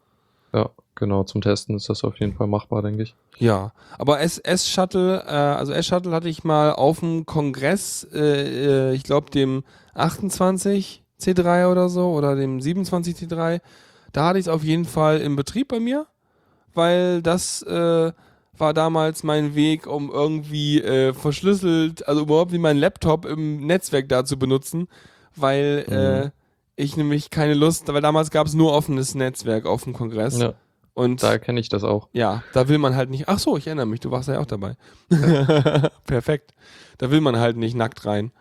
[0.53, 1.23] Ja, genau.
[1.23, 3.15] Zum Testen ist das auf jeden Fall machbar, denke ich.
[3.39, 9.03] Ja, aber S-Shuttle, äh, also S-Shuttle hatte ich mal auf dem Kongress, äh, äh, ich
[9.03, 9.63] glaube dem
[9.95, 13.59] 28 C3 oder so oder dem 27 C3,
[14.13, 16.05] da hatte ich es auf jeden Fall im Betrieb bei mir,
[16.73, 18.11] weil das äh,
[18.57, 24.09] war damals mein Weg, um irgendwie äh, verschlüsselt, also überhaupt nicht meinen Laptop im Netzwerk
[24.09, 24.87] da zu benutzen,
[25.35, 26.31] weil äh, Mhm.
[26.75, 30.53] ich nämlich keine Lust, weil damals gab es nur offenes Netzwerk auf dem Kongress Ja,
[30.93, 32.09] und da kenne ich das auch.
[32.13, 33.27] ja, da will man halt nicht.
[33.29, 34.75] Ach so, ich erinnere mich, du warst ja auch dabei.
[36.05, 36.53] Perfekt.
[36.97, 38.31] Da will man halt nicht nackt rein.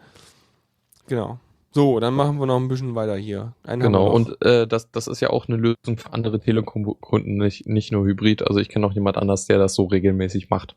[1.06, 1.38] Genau.
[1.74, 3.52] So, dann machen wir noch ein bisschen weiter hier.
[3.64, 7.66] Einen Genau, und äh, das, das ist ja auch eine Lösung für andere Telekom-Kunden, nicht,
[7.66, 8.46] nicht nur Hybrid.
[8.46, 10.76] Also ich kenne noch jemand anders, der das so regelmäßig macht.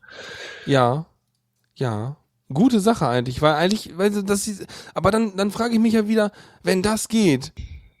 [0.66, 1.06] ja,
[1.76, 2.16] ja.
[2.52, 6.08] Gute Sache eigentlich, weil eigentlich, weil das ist, aber dann, dann frage ich mich ja
[6.08, 6.32] wieder,
[6.62, 7.52] wenn das geht,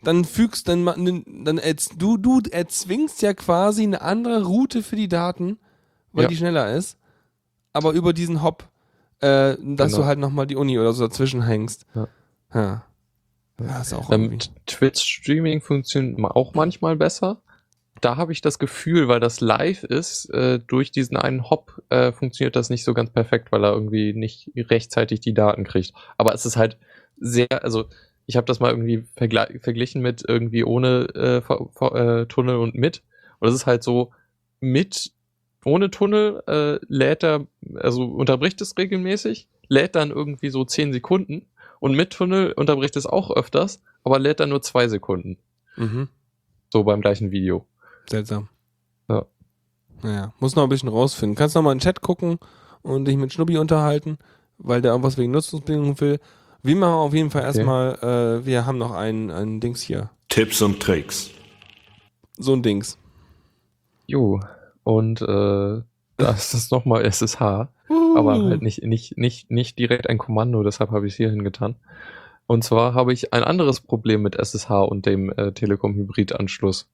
[0.02, 1.60] dann fügst, dann, dann
[1.98, 5.58] du, du erzwingst ja quasi eine andere Route für die Daten,
[6.14, 6.28] weil Ja.
[6.30, 6.96] die schneller ist,
[7.74, 8.64] aber über diesen Hop,
[9.20, 9.98] äh, dass Genau.
[9.98, 11.84] du halt nochmal die Uni oder so dazwischen hängst.
[11.94, 12.08] Ja.
[12.54, 12.84] Ja.
[13.60, 14.10] Ja, ist auch.
[14.10, 17.42] Ähm, Twitch-Streaming funktioniert auch manchmal besser.
[18.00, 22.12] Da habe ich das Gefühl, weil das live ist, äh, durch diesen einen Hop äh,
[22.12, 25.92] funktioniert das nicht so ganz perfekt, weil er irgendwie nicht rechtzeitig die Daten kriegt.
[26.16, 26.78] Aber es ist halt
[27.18, 27.86] sehr, also
[28.26, 33.02] ich habe das mal irgendwie verglichen mit irgendwie ohne äh, äh, Tunnel und mit.
[33.40, 34.12] Und es ist halt so,
[34.60, 35.12] mit,
[35.64, 37.46] ohne Tunnel äh, lädt er,
[37.76, 41.46] also unterbricht es regelmäßig, lädt dann irgendwie so 10 Sekunden
[41.80, 45.38] und mit Tunnel unterbricht es auch öfters, aber lädt dann nur zwei Sekunden.
[45.76, 46.08] Mhm.
[46.72, 47.66] So beim gleichen Video.
[48.08, 48.48] Seltsam.
[49.08, 49.26] Ja.
[50.02, 51.36] Naja, muss noch ein bisschen rausfinden.
[51.36, 52.38] Kannst noch mal in den Chat gucken
[52.82, 54.18] und dich mit Schnubbi unterhalten,
[54.58, 56.20] weil der irgendwas wegen Nutzungsbedingungen will.
[56.62, 57.58] Wir machen auf jeden Fall Okay.
[57.58, 57.94] erstmal,
[58.40, 60.10] äh, wir haben noch ein, ein Dings hier.
[60.28, 61.30] Tipps und Tricks.
[62.36, 62.98] So ein Dings.
[64.06, 64.40] Jo.
[64.84, 65.82] Und äh,
[66.30, 67.40] da ist es nochmal SSH,
[68.16, 71.76] aber halt nicht, nicht, nicht, nicht direkt ein Kommando, deshalb habe ich es hier hingetan.
[72.46, 76.88] Und zwar habe ich ein anderes Problem mit SSH und dem äh, Telekom-Hybrid-Anschluss.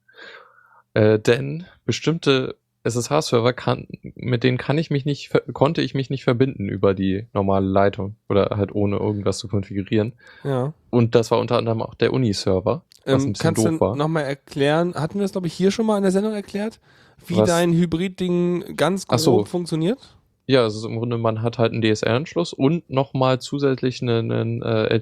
[0.93, 6.23] Äh, denn bestimmte SSH-Server kann, mit denen kann ich mich nicht, konnte ich mich nicht
[6.23, 10.13] verbinden über die normale Leitung oder halt ohne irgendwas zu konfigurieren.
[10.43, 10.73] Ja.
[10.91, 13.79] Und das war unter anderem auch der Uni-Server, was ein Ähm, bisschen kannst doof du
[13.79, 13.95] war.
[13.95, 16.79] nochmal erklären, hatten wir das, glaube ich, hier schon mal in der Sendung erklärt,
[17.27, 17.47] wie Was?
[17.49, 19.45] dein Hybrid-Ding ganz grob so.
[19.45, 20.15] funktioniert?
[20.47, 24.93] Ja, also im Grunde, man hat halt einen DSL-Anschluss und nochmal zusätzlich einen, einen äh,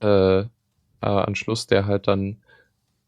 [0.00, 2.38] LTE-Anschluss, der halt dann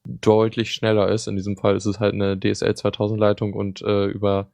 [0.05, 1.29] deutlich schneller ist.
[1.29, 4.49] In diesem Fall ist es halt eine DSL 2000-Leitung und äh, über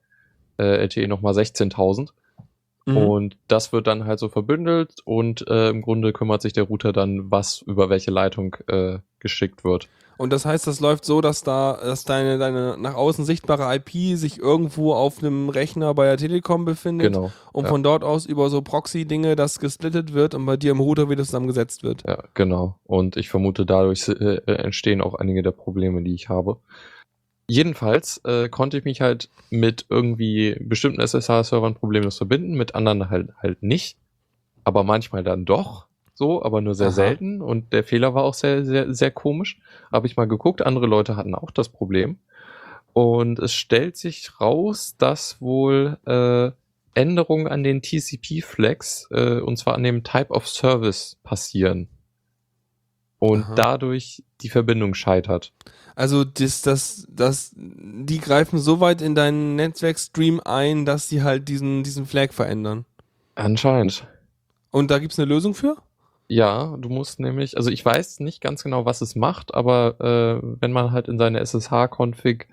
[0.59, 2.11] äh, LTE nochmal 16.000.
[2.87, 2.97] Mhm.
[2.97, 6.93] Und das wird dann halt so verbündelt und äh, im Grunde kümmert sich der Router
[6.93, 9.89] dann, was über welche Leitung äh, geschickt wird.
[10.19, 14.17] Und das heißt, das läuft so, dass da, dass deine, deine nach außen sichtbare IP
[14.19, 17.31] sich irgendwo auf einem Rechner bei der Telekom befindet Genau.
[17.53, 17.71] und ja.
[17.71, 21.25] von dort aus über so Proxy-Dinge das gesplittet wird und bei dir im Router wieder
[21.25, 22.03] zusammengesetzt wird.
[22.07, 22.81] Ja, genau.
[22.85, 26.59] Und ich vermute, dadurch äh, äh, entstehen auch einige der Probleme, die ich habe.
[27.51, 33.31] Jedenfalls äh, konnte ich mich halt mit irgendwie bestimmten SSH-Servern problemlos verbinden, mit anderen halt
[33.41, 33.97] halt nicht.
[34.65, 35.88] Aber manchmal dann doch
[36.19, 36.95] so, aber nur sehr Aha.
[36.95, 37.41] selten.
[37.41, 39.61] Und der Fehler war auch sehr, sehr, sehr komisch.
[39.91, 42.19] Habe ich mal geguckt, andere Leute hatten auch das Problem.
[42.93, 46.51] Und es stellt sich raus, dass wohl äh,
[46.99, 51.89] Änderungen an den TCP-Flags, äh, und zwar an dem Type of Service, passieren.
[53.21, 53.55] Und Aha.
[53.55, 55.53] dadurch die Verbindung scheitert.
[55.95, 61.49] Also das, das, das, die greifen so weit in deinen Netzwerkstream ein, dass sie halt
[61.49, 62.85] diesen, diesen Flag verändern.
[63.37, 64.07] Anscheinend.
[64.71, 65.77] Und da gibt's eine Lösung für?
[66.29, 70.57] Ja, du musst nämlich, also ich weiß nicht ganz genau, was es macht, aber äh,
[70.61, 72.49] wenn man halt in seine SSH-Config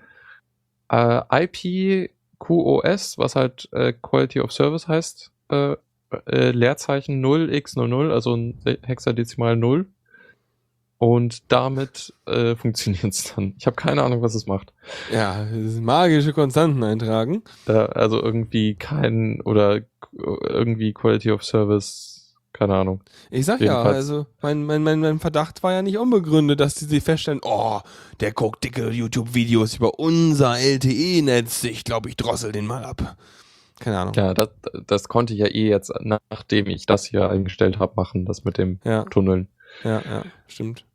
[0.90, 5.76] äh, IPQoS, was halt äh, Quality of Service heißt, äh,
[6.26, 9.86] äh, Leerzeichen 0x00, also ein Hexadezimal 0.
[10.98, 13.54] Und damit äh, funktioniert es dann.
[13.58, 14.72] Ich habe keine Ahnung, was es macht.
[15.12, 15.46] Ja,
[15.80, 17.42] magische Konstanten eintragen.
[17.66, 19.82] Da, also irgendwie kein oder
[20.12, 22.15] irgendwie Quality of Service,
[22.56, 23.02] keine Ahnung.
[23.30, 26.86] Ich sag ja, also mein, mein, mein, mein Verdacht war ja nicht unbegründet, dass die
[26.86, 27.80] sich feststellen, oh,
[28.20, 31.64] der guckt dicke YouTube-Videos über unser LTE-Netz.
[31.64, 33.16] Ich glaube, ich drossel den mal ab.
[33.78, 34.14] Keine Ahnung.
[34.14, 34.48] Ja, das,
[34.86, 38.56] das konnte ich ja eh jetzt, nachdem ich das hier eingestellt habe, machen, das mit
[38.56, 39.04] dem ja.
[39.04, 39.48] Tunneln.
[39.84, 40.86] Ja, ja, stimmt.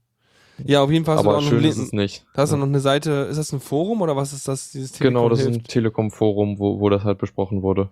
[0.66, 2.26] Ja, auf jeden Fall hast Aber du auch schön noch ist es nicht.
[2.34, 4.94] Da hast du noch eine Seite, ist das ein Forum oder was ist das, dieses
[4.94, 5.52] Telekom Genau, das hilft?
[5.52, 7.90] ist ein Telekom-Forum, wo, wo das halt besprochen wurde.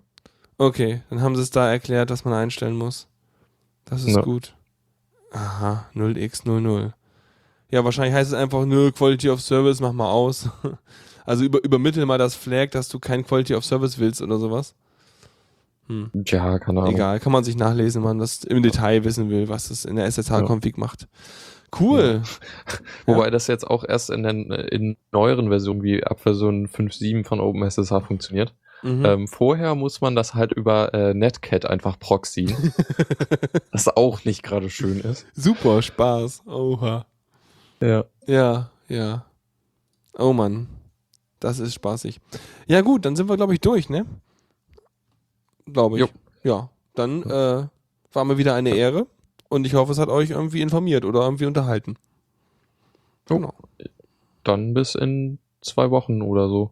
[0.58, 3.08] Okay, dann haben sie es da erklärt, dass man einstellen muss.
[3.90, 4.22] Das ist ja.
[4.22, 4.54] gut.
[5.32, 6.92] Aha, 0x00.
[7.72, 10.50] Ja, wahrscheinlich heißt es einfach, nö, Quality of Service, mach mal aus.
[11.26, 14.74] Also über, übermittel mal das Flag, dass du kein Quality of Service willst oder sowas.
[15.86, 16.10] Hm.
[16.26, 16.96] Ja, keine Ahnung.
[16.96, 19.98] Egal, kann man sich nachlesen, wenn man das im Detail wissen will, was es in
[19.98, 20.80] der SSH-Config ja.
[20.80, 21.08] macht.
[21.80, 22.24] Cool.
[22.24, 22.76] Ja.
[23.06, 23.30] Wobei ja.
[23.30, 28.08] das jetzt auch erst in den in neueren Versionen wie ab Version 5.7 von OpenSSH
[28.08, 28.56] funktioniert.
[28.82, 29.06] Mhm.
[29.06, 32.74] Ähm, vorher muss man das halt über äh, Netcat einfach proxyen.
[33.72, 35.26] was auch nicht gerade schön ist.
[35.34, 36.44] Super Spaß.
[36.48, 37.06] Oha.
[37.82, 38.06] Ja.
[38.26, 39.26] Ja, ja.
[40.18, 40.68] Oh Mann.
[41.40, 42.20] Das ist spaßig.
[42.68, 44.06] Ja, gut, dann sind wir, glaube ich, durch, ne?
[45.66, 46.02] Glaube ich.
[46.02, 46.10] Jo.
[46.44, 46.70] Ja.
[46.96, 47.68] Dann äh,
[48.12, 49.08] war mir wieder eine Ehre.
[49.48, 51.96] Und ich hoffe, es hat euch irgendwie informiert oder irgendwie unterhalten.
[53.26, 53.54] Genau.
[54.44, 56.72] Dann bis in zwei Wochen oder so.